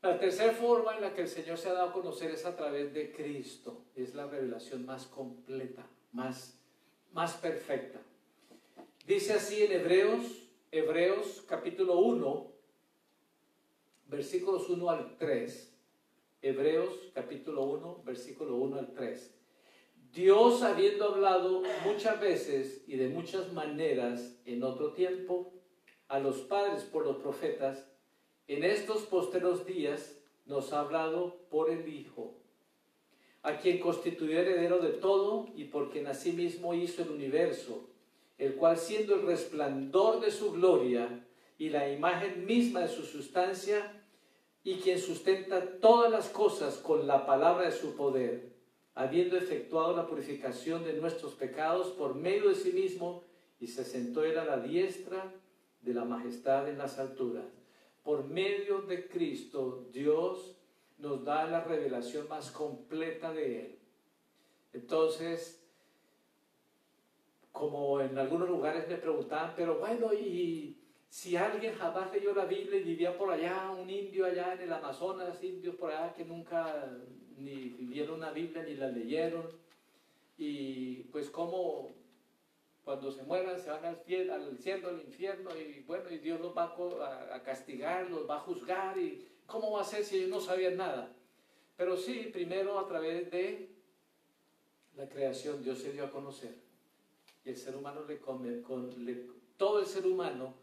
La 0.00 0.18
tercera 0.18 0.54
forma 0.54 0.96
en 0.96 1.02
la 1.02 1.12
que 1.12 1.20
el 1.20 1.28
Señor 1.28 1.58
se 1.58 1.68
ha 1.68 1.74
dado 1.74 1.90
a 1.90 1.92
conocer 1.92 2.30
es 2.30 2.46
a 2.46 2.56
través 2.56 2.94
de 2.94 3.12
Cristo. 3.12 3.82
Es 3.94 4.14
la 4.14 4.26
revelación 4.26 4.86
más 4.86 5.06
completa, 5.06 5.84
más, 6.12 6.58
más 7.12 7.34
perfecta. 7.34 8.00
Dice 9.06 9.34
así 9.34 9.62
en 9.62 9.72
Hebreos, 9.72 10.48
Hebreos 10.72 11.44
capítulo 11.46 11.98
1, 11.98 12.52
versículos 14.06 14.70
1 14.70 14.88
al 14.88 15.18
3. 15.18 15.77
Hebreos 16.40 17.10
capítulo 17.14 17.64
1, 17.64 18.02
versículo 18.04 18.56
1 18.56 18.78
al 18.78 18.92
3. 18.92 19.34
Dios 20.12 20.62
habiendo 20.62 21.04
hablado 21.06 21.62
muchas 21.84 22.20
veces 22.20 22.84
y 22.86 22.96
de 22.96 23.08
muchas 23.08 23.52
maneras 23.52 24.40
en 24.44 24.62
otro 24.62 24.92
tiempo 24.92 25.52
a 26.08 26.18
los 26.18 26.38
padres 26.38 26.84
por 26.84 27.04
los 27.04 27.16
profetas, 27.16 27.90
en 28.46 28.64
estos 28.64 29.02
posteros 29.02 29.66
días 29.66 30.20
nos 30.46 30.72
ha 30.72 30.80
hablado 30.80 31.46
por 31.50 31.70
el 31.70 31.86
Hijo, 31.88 32.34
a 33.42 33.58
quien 33.58 33.78
constituyó 33.78 34.38
heredero 34.38 34.78
de 34.78 34.90
todo 34.90 35.48
y 35.54 35.64
por 35.64 35.90
quien 35.90 36.06
asimismo 36.06 36.72
hizo 36.72 37.02
el 37.02 37.10
universo 37.10 37.88
el 38.38 38.54
cual 38.54 38.78
siendo 38.78 39.16
el 39.16 39.22
resplandor 39.22 40.20
de 40.20 40.30
su 40.30 40.52
gloria 40.52 41.26
y 41.58 41.70
la 41.70 41.92
imagen 41.92 42.46
misma 42.46 42.80
de 42.80 42.88
su 42.88 43.02
sustancia, 43.02 43.97
y 44.68 44.80
quien 44.80 44.98
sustenta 44.98 45.80
todas 45.80 46.12
las 46.12 46.28
cosas 46.28 46.76
con 46.76 47.06
la 47.06 47.24
palabra 47.24 47.64
de 47.64 47.72
su 47.72 47.96
poder, 47.96 48.52
habiendo 48.94 49.38
efectuado 49.38 49.96
la 49.96 50.06
purificación 50.06 50.84
de 50.84 50.92
nuestros 50.92 51.32
pecados 51.32 51.92
por 51.92 52.14
medio 52.14 52.50
de 52.50 52.54
sí 52.54 52.72
mismo, 52.72 53.24
y 53.58 53.68
se 53.68 53.82
sentó 53.82 54.22
él 54.24 54.34
la 54.34 54.58
diestra 54.58 55.32
de 55.80 55.94
la 55.94 56.04
majestad 56.04 56.68
en 56.68 56.76
las 56.76 56.98
alturas. 56.98 57.46
Por 58.04 58.24
medio 58.24 58.82
de 58.82 59.08
Cristo, 59.08 59.88
Dios 59.90 60.58
nos 60.98 61.24
da 61.24 61.46
la 61.46 61.64
revelación 61.64 62.28
más 62.28 62.50
completa 62.50 63.32
de 63.32 63.60
Él. 63.60 63.78
Entonces, 64.74 65.64
como 67.52 68.02
en 68.02 68.18
algunos 68.18 68.50
lugares 68.50 68.86
me 68.86 68.96
preguntaban, 68.96 69.54
pero 69.56 69.78
bueno, 69.78 70.12
y 70.12 70.77
si 71.08 71.36
alguien 71.36 71.74
jamás 71.74 72.12
leyó 72.12 72.34
la 72.34 72.44
Biblia 72.44 72.78
y 72.78 72.84
vivía 72.84 73.16
por 73.16 73.30
allá, 73.30 73.70
un 73.70 73.88
indio 73.88 74.26
allá 74.26 74.54
en 74.54 74.62
el 74.62 74.72
Amazonas, 74.72 75.42
indios 75.42 75.76
por 75.76 75.90
allá 75.90 76.12
que 76.14 76.24
nunca 76.24 76.96
ni 77.36 77.68
vieron 77.80 78.16
una 78.16 78.30
Biblia 78.30 78.62
ni 78.62 78.74
la 78.74 78.88
leyeron, 78.88 79.46
y 80.36 81.04
pues 81.04 81.30
como 81.30 81.94
cuando 82.84 83.10
se 83.10 83.22
mueran 83.22 83.58
se 83.58 83.70
van 83.70 83.84
al, 83.84 83.98
cielo, 84.04 84.34
al 84.34 85.00
infierno, 85.00 85.50
y 85.56 85.82
bueno, 85.86 86.10
y 86.10 86.18
Dios 86.18 86.40
los 86.40 86.56
va 86.56 86.64
a, 86.64 87.34
a 87.34 87.42
castigar, 87.42 88.10
los 88.10 88.28
va 88.28 88.36
a 88.36 88.40
juzgar, 88.40 88.98
y 88.98 89.26
¿cómo 89.46 89.72
va 89.72 89.82
a 89.82 89.84
ser 89.84 90.04
si 90.04 90.16
ellos 90.16 90.30
no 90.30 90.40
sabían 90.40 90.76
nada? 90.76 91.12
Pero 91.76 91.96
sí, 91.96 92.30
primero 92.32 92.78
a 92.78 92.88
través 92.88 93.30
de 93.30 93.68
la 94.96 95.08
creación 95.08 95.62
Dios 95.62 95.78
se 95.78 95.92
dio 95.92 96.04
a 96.04 96.10
conocer 96.10 96.68
el 97.48 97.56
ser 97.56 97.76
humano 97.76 98.04
le, 98.06 98.18
come, 98.18 98.62
con, 98.62 98.90
todo 99.56 99.80
el 99.80 99.86
ser 99.86 100.06
humano 100.06 100.54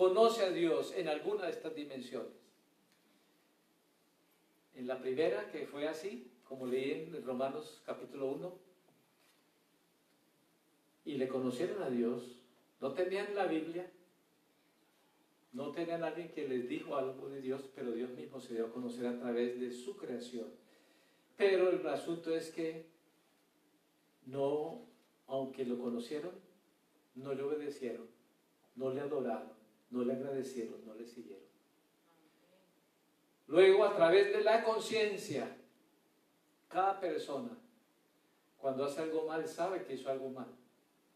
conoce 0.00 0.46
a 0.46 0.50
Dios 0.50 0.94
en 0.96 1.08
alguna 1.08 1.44
de 1.44 1.50
estas 1.50 1.74
dimensiones. 1.74 2.32
En 4.74 4.86
la 4.86 4.98
primera, 4.98 5.50
que 5.50 5.66
fue 5.66 5.86
así, 5.86 6.32
como 6.48 6.64
leí 6.64 6.92
en 6.92 7.22
Romanos 7.22 7.82
capítulo 7.84 8.28
1, 8.28 8.58
y 11.04 11.16
le 11.16 11.28
conocieron 11.28 11.82
a 11.82 11.90
Dios, 11.90 12.40
no 12.80 12.94
tenían 12.94 13.34
la 13.34 13.44
Biblia, 13.44 13.92
no 15.52 15.70
tenían 15.70 16.02
a 16.02 16.06
alguien 16.06 16.30
que 16.30 16.48
les 16.48 16.66
dijo 16.66 16.96
algo 16.96 17.28
de 17.28 17.42
Dios, 17.42 17.68
pero 17.74 17.92
Dios 17.92 18.08
mismo 18.12 18.40
se 18.40 18.54
dio 18.54 18.68
a 18.68 18.72
conocer 18.72 19.06
a 19.06 19.18
través 19.18 19.60
de 19.60 19.70
su 19.70 19.98
creación. 19.98 20.48
Pero 21.36 21.68
el 21.68 21.86
asunto 21.86 22.34
es 22.34 22.50
que 22.50 22.86
no 24.24 24.80
aunque 25.26 25.66
lo 25.66 25.78
conocieron, 25.78 26.32
no 27.16 27.34
le 27.34 27.42
obedecieron, 27.42 28.08
no 28.76 28.94
le 28.94 29.02
adoraron, 29.02 29.59
no 29.90 30.04
le 30.04 30.12
agradecieron, 30.12 30.84
no 30.86 30.94
le 30.94 31.06
siguieron. 31.06 31.44
Luego, 33.46 33.84
a 33.84 33.94
través 33.94 34.32
de 34.32 34.42
la 34.42 34.62
conciencia, 34.62 35.56
cada 36.68 37.00
persona, 37.00 37.58
cuando 38.58 38.84
hace 38.84 39.00
algo 39.02 39.26
mal, 39.26 39.46
sabe 39.48 39.84
que 39.84 39.94
hizo 39.94 40.08
algo 40.08 40.30
mal. 40.30 40.48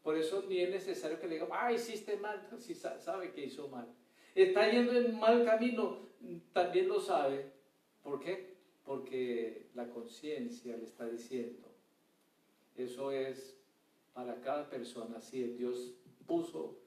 Por 0.02 0.16
eso 0.16 0.44
ni 0.48 0.60
es 0.60 0.70
necesario 0.70 1.20
que 1.20 1.28
le 1.28 1.34
diga, 1.34 1.48
ah, 1.52 1.72
hiciste 1.72 2.16
mal, 2.16 2.46
si 2.58 2.74
sabe 2.74 3.32
que 3.32 3.44
hizo 3.44 3.68
mal. 3.68 3.86
Está 4.34 4.68
yendo 4.68 4.92
en 4.92 5.18
mal 5.18 5.44
camino, 5.44 6.08
también 6.52 6.88
lo 6.88 7.00
sabe. 7.00 7.52
¿Por 8.02 8.20
qué? 8.20 8.54
porque 8.84 9.66
la 9.74 9.88
conciencia 9.88 10.76
le 10.76 10.84
está 10.84 11.06
diciendo. 11.06 11.68
Eso 12.76 13.10
es 13.10 13.56
para 14.12 14.40
cada 14.40 14.68
persona, 14.68 15.18
así 15.18 15.42
Dios 15.42 15.94
puso 16.26 16.78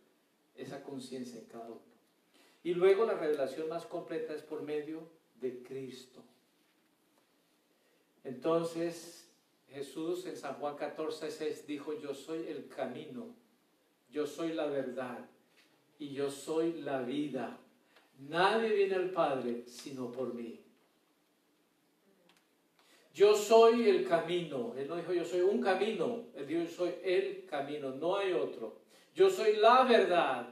esa 0.58 0.84
conciencia 0.84 1.40
en 1.40 1.46
cada 1.46 1.68
uno. 1.68 1.82
Y 2.64 2.74
luego 2.74 3.06
la 3.06 3.14
revelación 3.14 3.70
más 3.70 3.86
completa 3.86 4.34
es 4.34 4.42
por 4.42 4.62
medio 4.62 5.08
de 5.40 5.62
Cristo. 5.64 6.22
Entonces 8.24 9.30
Jesús 9.70 10.26
en 10.26 10.36
San 10.36 10.56
Juan 10.56 10.76
14, 10.76 11.32
6 11.32 11.68
dijo, 11.68 11.98
yo 12.00 12.14
soy 12.14 12.48
el 12.48 12.68
camino, 12.68 13.28
yo 14.10 14.26
soy 14.26 14.54
la 14.54 14.66
verdad 14.66 15.20
y 16.00 16.10
yo 16.10 16.30
soy 16.30 16.82
la 16.82 17.02
vida. 17.02 17.58
Nadie 18.20 18.74
viene 18.74 18.96
al 18.96 19.12
Padre 19.12 19.64
sino 19.68 20.12
por 20.12 20.34
mí. 20.34 20.60
Yo 23.14 23.36
soy 23.36 23.90
el 23.90 24.08
camino. 24.08 24.74
Él 24.78 24.88
no 24.88 24.96
dijo 24.96 25.12
yo 25.12 25.26
soy 25.26 25.42
un 25.42 25.60
camino. 25.60 26.26
Él 26.36 26.46
dijo 26.46 26.62
yo 26.62 26.70
soy 26.70 26.96
el 27.04 27.46
camino. 27.46 27.92
No 27.92 28.16
hay 28.16 28.34
otro. 28.34 28.87
Yo 29.18 29.32
soy 29.32 29.56
la 29.56 29.84
verdad. 29.84 30.48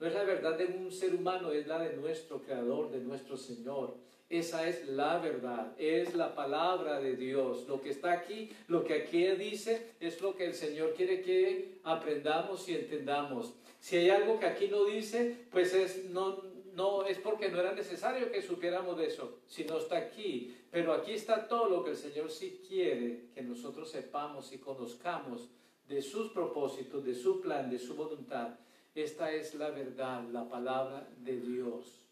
No 0.00 0.06
es 0.06 0.14
la 0.14 0.24
verdad 0.24 0.56
de 0.56 0.64
un 0.64 0.90
ser 0.90 1.14
humano, 1.14 1.52
es 1.52 1.66
la 1.66 1.78
de 1.78 1.94
nuestro 1.94 2.40
Creador, 2.40 2.90
de 2.90 3.00
nuestro 3.00 3.36
Señor. 3.36 3.94
Esa 4.30 4.66
es 4.66 4.88
la 4.88 5.18
verdad, 5.18 5.74
es 5.78 6.14
la 6.14 6.34
palabra 6.34 6.98
de 6.98 7.14
Dios. 7.14 7.68
Lo 7.68 7.82
que 7.82 7.90
está 7.90 8.12
aquí, 8.12 8.50
lo 8.68 8.84
que 8.84 8.94
aquí 8.94 9.26
dice, 9.32 9.96
es 10.00 10.22
lo 10.22 10.34
que 10.34 10.46
el 10.46 10.54
Señor 10.54 10.94
quiere 10.94 11.20
que 11.20 11.80
aprendamos 11.84 12.66
y 12.70 12.74
entendamos. 12.74 13.52
Si 13.80 13.98
hay 13.98 14.08
algo 14.08 14.40
que 14.40 14.46
aquí 14.46 14.68
no 14.68 14.86
dice, 14.86 15.44
pues 15.50 15.74
es, 15.74 16.06
no, 16.06 16.42
no 16.72 17.04
es 17.04 17.18
porque 17.18 17.50
no 17.50 17.60
era 17.60 17.74
necesario 17.74 18.32
que 18.32 18.40
supiéramos 18.40 18.96
de 18.96 19.08
eso, 19.08 19.40
sino 19.46 19.76
está 19.76 19.98
aquí. 19.98 20.56
Pero 20.70 20.94
aquí 20.94 21.12
está 21.12 21.46
todo 21.46 21.68
lo 21.68 21.84
que 21.84 21.90
el 21.90 21.98
Señor 21.98 22.30
sí 22.30 22.62
quiere 22.66 23.26
que 23.34 23.42
nosotros 23.42 23.90
sepamos 23.90 24.54
y 24.54 24.58
conozcamos 24.58 25.50
de 25.88 26.02
sus 26.02 26.30
propósitos, 26.30 27.04
de 27.04 27.14
su 27.14 27.40
plan, 27.40 27.70
de 27.70 27.78
su 27.78 27.94
voluntad. 27.94 28.58
Esta 28.94 29.32
es 29.32 29.54
la 29.54 29.70
verdad, 29.70 30.22
la 30.30 30.48
palabra 30.48 31.08
de 31.18 31.40
Dios. 31.40 32.04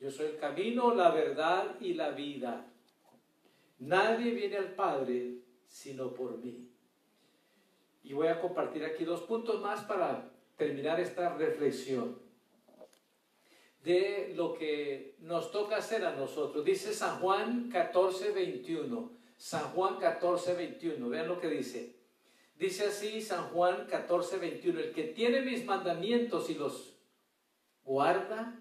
Yo 0.00 0.10
soy 0.10 0.26
el 0.26 0.38
camino, 0.38 0.94
la 0.94 1.10
verdad 1.10 1.76
y 1.80 1.94
la 1.94 2.10
vida. 2.10 2.64
Nadie 3.80 4.32
viene 4.32 4.56
al 4.56 4.74
Padre 4.74 5.38
sino 5.66 6.14
por 6.14 6.38
mí. 6.38 6.68
Y 8.02 8.14
voy 8.14 8.28
a 8.28 8.40
compartir 8.40 8.84
aquí 8.84 9.04
dos 9.04 9.22
puntos 9.22 9.60
más 9.60 9.84
para 9.84 10.30
terminar 10.56 10.98
esta 10.98 11.36
reflexión 11.36 12.18
de 13.84 14.32
lo 14.34 14.54
que 14.54 15.16
nos 15.20 15.52
toca 15.52 15.76
hacer 15.76 16.04
a 16.04 16.14
nosotros. 16.14 16.64
Dice 16.64 16.92
San 16.92 17.20
Juan 17.20 17.68
14, 17.70 18.32
21. 18.32 19.12
San 19.36 19.64
Juan 19.72 19.98
14, 19.98 20.54
21. 20.54 21.08
Vean 21.08 21.28
lo 21.28 21.40
que 21.40 21.48
dice. 21.48 21.97
Dice 22.58 22.86
así 22.86 23.22
San 23.22 23.50
Juan 23.50 23.86
14, 23.86 24.38
21. 24.38 24.80
El 24.80 24.92
que 24.92 25.04
tiene 25.04 25.42
mis 25.42 25.64
mandamientos 25.64 26.50
y 26.50 26.54
los 26.54 26.96
guarda, 27.84 28.60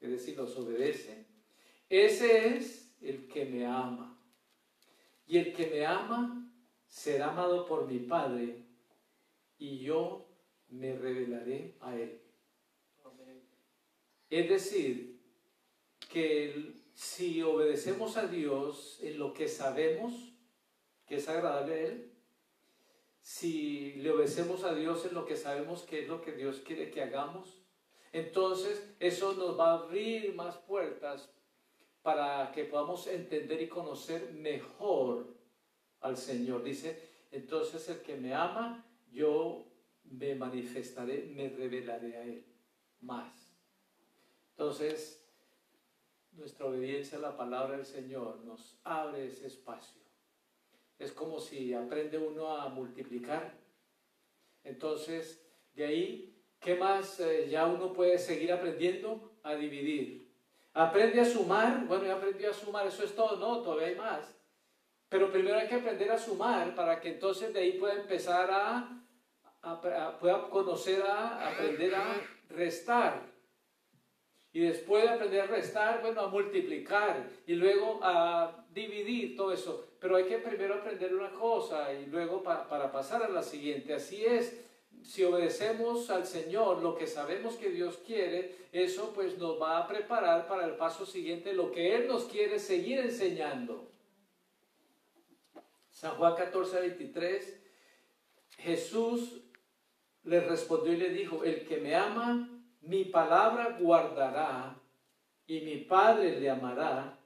es 0.00 0.10
decir, 0.10 0.36
los 0.36 0.56
obedece, 0.56 1.26
ese 1.88 2.56
es 2.56 2.92
el 3.00 3.28
que 3.28 3.44
me 3.44 3.64
ama. 3.64 4.20
Y 5.26 5.38
el 5.38 5.54
que 5.54 5.66
me 5.68 5.86
ama 5.86 6.50
será 6.88 7.30
amado 7.30 7.66
por 7.66 7.86
mi 7.86 8.00
Padre 8.00 8.66
y 9.58 9.78
yo 9.78 10.28
me 10.68 10.96
revelaré 10.96 11.76
a 11.80 11.94
él. 11.94 12.20
Es 14.30 14.48
decir, 14.48 15.20
que 16.10 16.74
si 16.94 17.42
obedecemos 17.42 18.16
a 18.16 18.26
Dios 18.26 18.98
en 19.02 19.18
lo 19.18 19.32
que 19.32 19.48
sabemos 19.48 20.34
que 21.06 21.16
es 21.16 21.28
agradable 21.28 21.72
a 21.72 21.80
Él, 21.80 22.17
si 23.28 23.92
le 23.96 24.10
obedecemos 24.10 24.64
a 24.64 24.74
Dios 24.74 25.04
en 25.04 25.12
lo 25.12 25.26
que 25.26 25.36
sabemos 25.36 25.82
que 25.82 26.00
es 26.00 26.08
lo 26.08 26.22
que 26.22 26.32
Dios 26.32 26.60
quiere 26.60 26.90
que 26.90 27.02
hagamos, 27.02 27.62
entonces 28.10 28.90
eso 29.00 29.34
nos 29.34 29.60
va 29.60 29.72
a 29.72 29.78
abrir 29.80 30.34
más 30.34 30.56
puertas 30.56 31.30
para 32.00 32.50
que 32.52 32.64
podamos 32.64 33.06
entender 33.06 33.60
y 33.60 33.68
conocer 33.68 34.32
mejor 34.32 35.26
al 36.00 36.16
Señor. 36.16 36.64
Dice, 36.64 36.98
entonces 37.30 37.86
el 37.90 38.00
que 38.00 38.16
me 38.16 38.32
ama, 38.32 38.86
yo 39.12 39.66
me 40.04 40.34
manifestaré, 40.34 41.26
me 41.26 41.50
revelaré 41.50 42.16
a 42.16 42.22
Él 42.22 42.46
más. 43.02 43.52
Entonces, 44.52 45.22
nuestra 46.32 46.64
obediencia 46.64 47.18
a 47.18 47.20
la 47.20 47.36
palabra 47.36 47.76
del 47.76 47.84
Señor 47.84 48.42
nos 48.46 48.78
abre 48.84 49.26
ese 49.26 49.48
espacio. 49.48 50.07
Es 50.98 51.12
como 51.12 51.38
si 51.38 51.72
aprende 51.74 52.18
uno 52.18 52.56
a 52.56 52.68
multiplicar. 52.68 53.52
Entonces, 54.64 55.44
de 55.74 55.84
ahí, 55.84 56.42
¿qué 56.58 56.74
más 56.74 57.20
eh, 57.20 57.48
ya 57.48 57.66
uno 57.66 57.92
puede 57.92 58.18
seguir 58.18 58.52
aprendiendo? 58.52 59.32
A 59.44 59.54
dividir. 59.54 60.28
Aprende 60.74 61.20
a 61.20 61.24
sumar. 61.24 61.86
Bueno, 61.86 62.04
ya 62.04 62.14
aprendió 62.14 62.50
a 62.50 62.54
sumar, 62.54 62.86
eso 62.86 63.04
es 63.04 63.14
todo. 63.14 63.36
No, 63.36 63.62
todavía 63.62 63.88
hay 63.88 63.94
más. 63.94 64.36
Pero 65.08 65.30
primero 65.30 65.56
hay 65.56 65.68
que 65.68 65.76
aprender 65.76 66.10
a 66.10 66.18
sumar 66.18 66.74
para 66.74 67.00
que 67.00 67.10
entonces 67.10 67.52
de 67.54 67.60
ahí 67.60 67.72
pueda 67.78 67.94
empezar 67.94 68.50
a, 68.50 69.02
a 69.62 70.18
pueda 70.18 70.50
conocer 70.50 71.02
a 71.02 71.48
aprender 71.48 71.94
a 71.94 72.20
restar. 72.50 73.22
Y 74.52 74.60
después 74.60 75.04
de 75.04 75.10
aprender 75.10 75.42
a 75.42 75.46
restar, 75.46 76.02
bueno, 76.02 76.22
a 76.22 76.28
multiplicar 76.28 77.28
y 77.46 77.54
luego 77.54 78.00
a 78.02 78.66
dividir 78.70 79.36
todo 79.36 79.52
eso. 79.52 79.87
Pero 80.00 80.16
hay 80.16 80.24
que 80.24 80.38
primero 80.38 80.74
aprender 80.74 81.14
una 81.14 81.30
cosa 81.30 81.92
y 81.92 82.06
luego 82.06 82.42
para 82.42 82.92
pasar 82.92 83.22
a 83.22 83.28
la 83.28 83.42
siguiente. 83.42 83.94
Así 83.94 84.24
es, 84.24 84.64
si 85.02 85.24
obedecemos 85.24 86.10
al 86.10 86.26
Señor 86.26 86.82
lo 86.82 86.96
que 86.96 87.06
sabemos 87.06 87.56
que 87.56 87.70
Dios 87.70 87.98
quiere, 88.06 88.54
eso 88.72 89.12
pues 89.14 89.38
nos 89.38 89.60
va 89.60 89.78
a 89.78 89.88
preparar 89.88 90.46
para 90.46 90.66
el 90.66 90.76
paso 90.76 91.06
siguiente, 91.06 91.52
lo 91.52 91.72
que 91.72 91.94
Él 91.94 92.08
nos 92.08 92.24
quiere 92.24 92.58
seguir 92.58 93.00
enseñando. 93.00 93.90
San 95.90 96.12
Juan 96.16 96.36
14, 96.36 96.80
23, 96.80 97.60
Jesús 98.58 99.40
le 100.24 100.40
respondió 100.40 100.92
y 100.92 100.96
le 100.96 101.10
dijo, 101.10 101.42
el 101.42 101.66
que 101.66 101.78
me 101.78 101.94
ama, 101.94 102.48
mi 102.82 103.04
palabra 103.04 103.78
guardará 103.80 104.76
y 105.46 105.60
mi 105.60 105.78
Padre 105.78 106.38
le 106.38 106.50
amará 106.50 107.17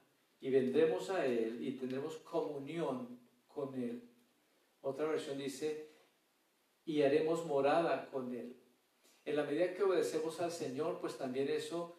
y 0.43 0.51
vendremos 0.51 1.09
a 1.09 1.25
Él 1.25 1.65
y 1.65 1.73
tendremos 1.73 2.17
comunión 2.19 3.21
con 3.47 3.75
Él. 3.75 4.03
Otra 4.83 5.07
versión 5.07 5.39
dice, 5.39 5.89
y 6.85 7.03
haremos 7.03 7.47
morada 7.47 8.11
con 8.11 8.35
Él. 8.35 8.57
En 9.25 9.37
la 9.37 9.45
medida 9.45 9.73
que 9.73 9.85
obedecemos 9.85 10.41
al 10.41 10.51
Señor, 10.51 10.99
pues 11.01 11.17
también 11.17 11.49
eso 11.49 11.97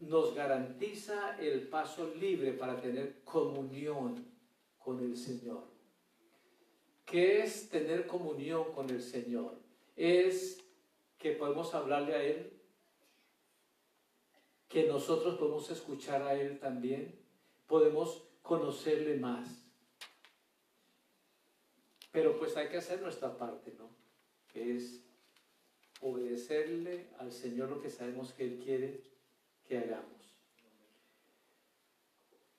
nos 0.00 0.34
garantiza 0.34 1.38
el 1.38 1.68
paso 1.68 2.12
libre 2.16 2.52
para 2.52 2.80
tener 2.80 3.22
comunión 3.22 4.26
con 4.78 4.98
el 5.00 5.16
Señor. 5.16 5.62
¿Qué 7.06 7.42
es 7.42 7.68
tener 7.68 8.08
comunión 8.08 8.72
con 8.72 8.90
el 8.90 9.00
Señor? 9.00 9.54
Es 9.94 10.64
que 11.16 11.30
podemos 11.30 11.72
hablarle 11.74 12.14
a 12.14 12.24
Él 12.24 12.52
que 14.68 14.86
nosotros 14.88 15.38
podemos 15.38 15.70
escuchar 15.70 16.22
a 16.22 16.34
Él 16.34 16.58
también, 16.58 17.17
podemos 17.68 18.24
conocerle 18.42 19.16
más. 19.18 19.64
Pero 22.10 22.36
pues 22.36 22.56
hay 22.56 22.68
que 22.68 22.78
hacer 22.78 23.00
nuestra 23.00 23.36
parte, 23.36 23.72
¿no? 23.78 23.90
Que 24.48 24.76
es 24.76 25.04
obedecerle 26.00 27.10
al 27.18 27.30
Señor 27.30 27.68
lo 27.68 27.80
que 27.80 27.90
sabemos 27.90 28.32
que 28.32 28.44
Él 28.44 28.60
quiere 28.64 29.02
que 29.64 29.78
hagamos. 29.78 30.34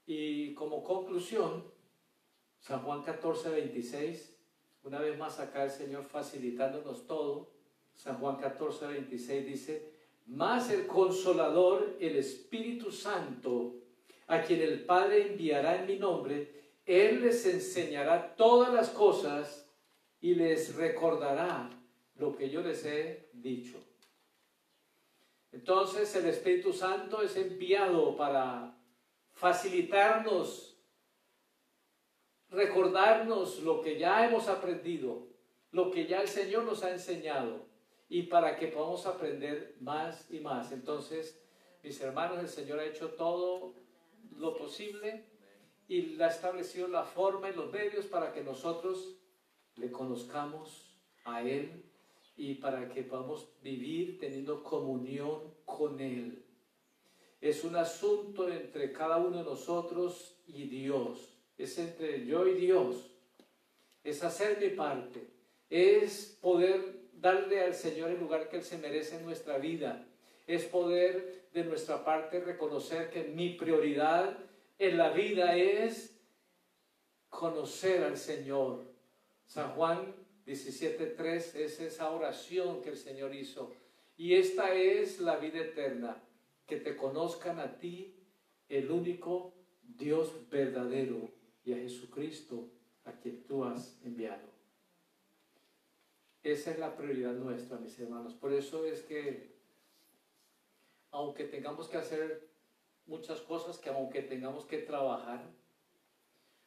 Y 0.06 0.54
como 0.54 0.84
conclusión, 0.84 1.64
San 2.60 2.82
Juan 2.84 3.04
14, 3.04 3.50
26, 3.50 4.36
una 4.84 5.00
vez 5.00 5.18
más 5.18 5.40
acá 5.40 5.64
el 5.64 5.72
Señor 5.72 6.06
facilitándonos 6.06 7.06
todo, 7.08 7.52
San 7.94 8.18
Juan 8.20 8.38
14, 8.38 8.88
26 8.88 9.46
dice, 9.46 9.94
más 10.28 10.70
el 10.70 10.88
consolador, 10.88 11.98
el 12.00 12.16
Espíritu 12.16 12.92
Santo, 12.92 13.76
a 14.30 14.44
quien 14.44 14.62
el 14.62 14.86
Padre 14.86 15.28
enviará 15.28 15.82
en 15.82 15.88
mi 15.88 15.98
nombre, 15.98 16.54
Él 16.86 17.22
les 17.22 17.46
enseñará 17.48 18.36
todas 18.36 18.72
las 18.72 18.90
cosas 18.90 19.68
y 20.22 20.36
les 20.36 20.76
recordará 20.76 21.68
lo 22.16 22.36
que 22.36 22.48
yo 22.48 22.62
les 22.62 22.86
he 22.86 23.30
dicho. 23.34 23.84
Entonces 25.52 26.16
el 26.16 26.28
Espíritu 26.28 26.74
Santo 26.74 27.24
es 27.24 27.36
enviado 27.38 28.16
para 28.16 28.78
facilitarnos, 29.32 30.80
recordarnos 32.52 33.64
lo 33.64 33.82
que 33.82 33.98
ya 33.98 34.28
hemos 34.28 34.48
aprendido, 34.48 35.28
lo 35.72 35.90
que 35.90 36.06
ya 36.06 36.22
el 36.22 36.28
Señor 36.28 36.66
nos 36.66 36.84
ha 36.84 36.92
enseñado 36.92 37.66
y 38.08 38.24
para 38.24 38.58
que 38.58 38.68
podamos 38.68 39.08
aprender 39.08 39.76
más 39.80 40.30
y 40.30 40.40
más. 40.40 40.72
Entonces, 40.72 41.42
mis 41.82 42.00
hermanos, 42.00 42.38
el 42.38 42.48
Señor 42.48 42.80
ha 42.80 42.86
hecho 42.86 43.10
todo 43.16 43.89
lo 44.40 44.58
posible 44.58 45.26
y 45.88 46.02
le 46.02 46.24
ha 46.24 46.30
establecido 46.30 46.88
la 46.88 47.04
forma 47.04 47.50
y 47.50 47.54
los 47.54 47.72
medios 47.72 48.06
para 48.06 48.32
que 48.32 48.44
nosotros 48.44 49.16
le 49.76 49.92
conozcamos 49.92 50.98
a 51.26 51.44
Él 51.44 51.84
y 52.38 52.56
para 52.56 52.90
que 52.90 53.04
podamos 53.04 53.50
vivir 53.62 54.20
teniendo 54.20 54.64
comunión 54.64 55.54
con 55.66 56.00
Él. 56.00 56.46
Es 57.42 57.64
un 57.64 57.76
asunto 57.76 58.50
entre 58.50 58.92
cada 58.92 59.18
uno 59.18 59.38
de 59.38 59.44
nosotros 59.44 60.38
y 60.48 60.68
Dios. 60.68 61.38
Es 61.58 61.78
entre 61.78 62.26
yo 62.26 62.48
y 62.48 62.54
Dios. 62.54 63.12
Es 64.04 64.24
hacer 64.24 64.60
mi 64.60 64.70
parte. 64.70 65.28
Es 65.70 66.38
poder 66.42 67.10
darle 67.14 67.62
al 67.62 67.74
Señor 67.74 68.12
el 68.12 68.20
lugar 68.20 68.50
que 68.50 68.58
Él 68.58 68.64
se 68.64 68.78
merece 68.78 69.18
en 69.18 69.26
nuestra 69.26 69.58
vida. 69.58 70.06
Es 70.48 70.66
poder 70.66 71.39
de 71.54 71.64
nuestra 71.64 72.04
parte 72.04 72.40
reconocer 72.40 73.10
que 73.10 73.24
mi 73.24 73.54
prioridad 73.54 74.38
en 74.78 74.98
la 74.98 75.12
vida 75.12 75.56
es 75.56 76.20
conocer 77.30 78.04
al 78.04 78.18
Señor. 78.18 78.86
San 79.46 79.72
Juan 79.72 80.16
17.3 80.46 81.56
es 81.56 81.80
esa 81.80 82.12
oración 82.12 82.82
que 82.82 82.90
el 82.90 82.98
Señor 82.98 83.34
hizo. 83.36 83.72
Y 84.18 84.36
esta 84.36 84.74
es 84.74 85.20
la 85.20 85.38
vida 85.38 85.60
eterna, 85.60 86.22
que 86.68 86.78
te 86.78 86.96
conozcan 86.96 87.60
a 87.60 87.78
ti, 87.78 88.16
el 88.68 88.92
único 88.92 89.54
Dios 89.82 90.50
verdadero, 90.50 91.30
y 91.64 91.74
a 91.74 91.78
Jesucristo, 91.78 92.70
a 93.06 93.14
quien 93.14 93.44
tú 93.44 93.64
has 93.64 94.00
enviado. 94.04 94.50
Esa 96.44 96.72
es 96.72 96.80
la 96.80 96.96
prioridad 96.96 97.34
nuestra, 97.34 97.78
mis 97.78 98.00
hermanos. 98.00 98.34
Por 98.34 98.54
eso 98.54 98.86
es 98.86 99.02
que, 99.02 99.59
aunque 101.12 101.46
tengamos 101.46 101.88
que 101.88 101.98
hacer 101.98 102.48
muchas 103.06 103.42
cosas, 103.42 103.78
que 103.78 103.90
aunque 103.90 104.22
tengamos 104.22 104.66
que 104.66 104.80
trabajar, 104.80 105.44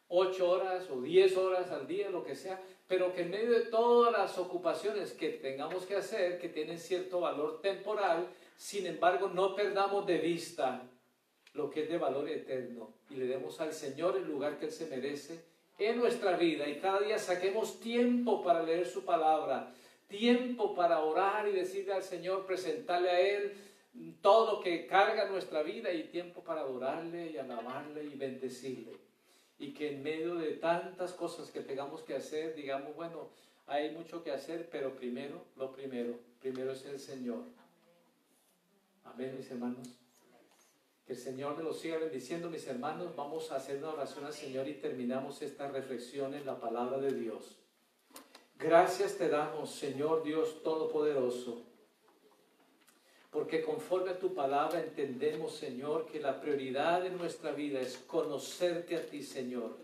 ocho 0.09 0.51
horas 0.51 0.89
o 0.91 1.01
diez 1.01 1.37
horas 1.37 1.71
al 1.71 1.87
día, 1.87 2.11
lo 2.11 2.25
que 2.25 2.35
sea, 2.35 2.61
pero 2.87 3.15
que 3.15 3.23
en 3.23 3.31
medio 3.31 3.51
de 3.53 3.67
todas 3.67 4.13
las 4.13 4.37
ocupaciones 4.37 5.13
que 5.13 5.31
tengamos 5.31 5.87
que 5.87 5.97
hacer, 5.97 6.39
que 6.39 6.49
tienen 6.49 6.79
cierto 6.79 7.21
valor 7.21 7.61
temporal, 7.63 8.29
sin 8.57 8.87
embargo 8.87 9.29
no 9.29 9.55
perdamos 9.55 10.07
de 10.07 10.19
vista 10.19 10.83
lo 11.55 11.71
que 11.71 11.85
es 11.85 11.89
de 11.89 11.99
valor 11.99 12.29
eterno 12.29 12.95
y 13.11 13.15
le 13.15 13.27
demos 13.27 13.61
al 13.61 13.73
Señor 13.73 14.17
el 14.17 14.27
lugar 14.27 14.59
que 14.59 14.67
Él 14.67 14.73
se 14.73 14.87
merece 14.87 15.45
en 15.79 15.99
nuestra 15.99 16.37
vida. 16.37 16.69
Y 16.69 16.79
cada 16.79 17.01
día 17.01 17.19
saquemos 17.19 17.81
tiempo 17.81 18.43
para 18.43 18.63
leer 18.63 18.87
su 18.87 19.05
palabra, 19.05 19.73
tiempo 20.09 20.75
para 20.75 21.01
orar 21.01 21.49
y 21.49 21.53
decirle 21.53 21.95
al 21.95 22.03
Señor, 22.03 22.47
presentarle 22.47 23.11
a 23.11 23.21
Él 23.21 23.53
todo 24.21 24.55
lo 24.55 24.61
que 24.61 24.87
carga 24.87 25.29
nuestra 25.29 25.63
vida 25.63 25.93
y 25.93 26.05
tiempo 26.05 26.43
para 26.43 26.63
adorarle 26.63 27.31
y 27.31 27.37
alabarle 27.37 28.05
y 28.05 28.15
bendecirle 28.17 28.97
y 29.59 29.75
que 29.75 29.93
en 29.93 30.03
medio 30.03 30.35
de 30.35 30.55
tantas 30.55 31.13
cosas 31.13 31.51
que 31.51 31.61
tengamos 31.61 32.03
que 32.03 32.17
hacer, 32.17 32.55
digamos, 32.55 32.97
bueno, 32.97 33.29
hay 33.67 33.91
mucho 33.91 34.25
que 34.25 34.33
hacer, 34.33 34.69
pero 34.71 34.97
primero, 34.97 35.45
lo 35.57 35.71
primero, 35.73 36.19
primero 36.41 36.73
es 36.73 36.85
el 36.85 36.99
Señor. 36.99 37.45
Amén, 39.05 39.35
mis 39.37 39.49
hermanos. 39.51 39.89
Que 41.07 41.13
el 41.13 41.19
Señor 41.19 41.57
me 41.57 41.63
los 41.63 41.79
siga 41.79 41.99
bendiciendo, 41.99 42.51
mis 42.51 42.67
hermanos. 42.67 43.15
Vamos 43.15 43.53
a 43.53 43.57
hacer 43.57 43.79
una 43.79 43.91
oración 43.91 44.25
al 44.25 44.33
Señor 44.33 44.67
y 44.67 44.75
terminamos 44.75 45.43
esta 45.43 45.69
reflexión 45.69 46.35
en 46.35 46.45
la 46.45 46.59
palabra 46.59 46.99
de 46.99 47.13
Dios. 47.13 47.57
Gracias 48.59 49.17
te 49.17 49.29
damos, 49.29 49.71
Señor 49.71 50.25
Dios 50.25 50.63
Todopoderoso 50.63 51.72
porque 53.33 53.63
conforme 53.63 54.11
a 54.11 54.19
tu 54.19 54.35
palabra 54.35 54.79
entendemos, 54.79 55.55
Señor, 55.55 56.05
que 56.05 56.21
la 56.21 56.39
prioridad 56.39 57.03
de 57.03 57.09
nuestra 57.09 57.53
vida 57.53 57.81
es 57.81 57.97
conocerte 57.97 58.95
a 58.95 59.07
ti, 59.07 59.23
Señor. 59.23 59.79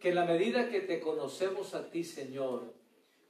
Que 0.00 0.08
en 0.08 0.16
la 0.16 0.24
medida 0.24 0.68
que 0.68 0.80
te 0.80 0.98
conocemos 0.98 1.74
a 1.74 1.88
ti, 1.88 2.02
Señor, 2.02 2.74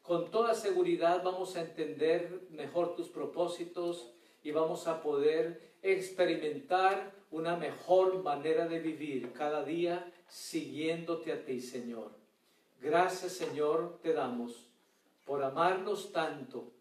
con 0.01 0.31
toda 0.31 0.55
seguridad 0.55 1.23
vamos 1.23 1.57
a 1.57 1.61
entender 1.61 2.41
mejor 2.51 2.97
tus 2.97 3.09
propósitos 3.09 4.11
y 4.43 4.51
vamos 4.51 4.87
a 4.87 5.03
poder 5.03 5.75
experimentar 5.83 7.13
una 7.31 7.55
mejor 7.55 8.23
manera 8.23 8.67
de 8.67 8.79
vivir 8.79 9.33
cada 9.33 9.63
día 9.63 10.11
siguiéndote 10.27 11.33
a 11.33 11.45
ti, 11.45 11.61
Señor. 11.61 12.13
Gracias, 12.81 13.33
Señor, 13.33 13.99
te 14.03 14.15
damos 14.15 14.71
por 15.27 15.45
amarnos 15.45 16.13
tanto 16.13 16.80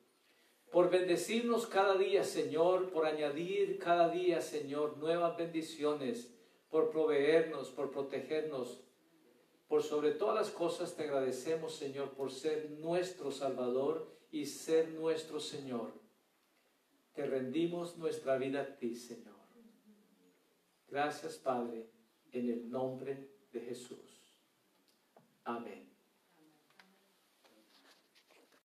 por 0.71 0.89
bendecirnos 0.89 1.65
cada 1.65 1.97
día, 1.97 2.23
Señor, 2.23 2.91
por 2.91 3.05
añadir 3.05 3.79
cada 3.79 4.09
día, 4.09 4.41
Señor, 4.41 4.97
nuevas 4.97 5.35
bendiciones, 5.35 6.31
por 6.69 6.91
proveernos, 6.91 7.69
por 7.69 7.91
protegernos. 7.91 8.81
Por 9.67 9.83
sobre 9.83 10.11
todas 10.11 10.35
las 10.35 10.49
cosas 10.49 10.95
te 10.95 11.03
agradecemos, 11.03 11.75
Señor, 11.75 12.11
por 12.11 12.31
ser 12.31 12.71
nuestro 12.71 13.31
Salvador 13.31 14.11
y 14.31 14.45
ser 14.45 14.89
nuestro 14.89 15.39
Señor. 15.39 15.91
Te 17.13 17.25
rendimos 17.25 17.97
nuestra 17.97 18.37
vida 18.37 18.61
a 18.61 18.77
ti, 18.77 18.95
Señor. 18.95 19.35
Gracias, 20.87 21.37
Padre, 21.37 21.87
en 22.31 22.49
el 22.49 22.69
nombre 22.69 23.29
de 23.51 23.61
Jesús. 23.61 23.99
Amén. 25.43 25.88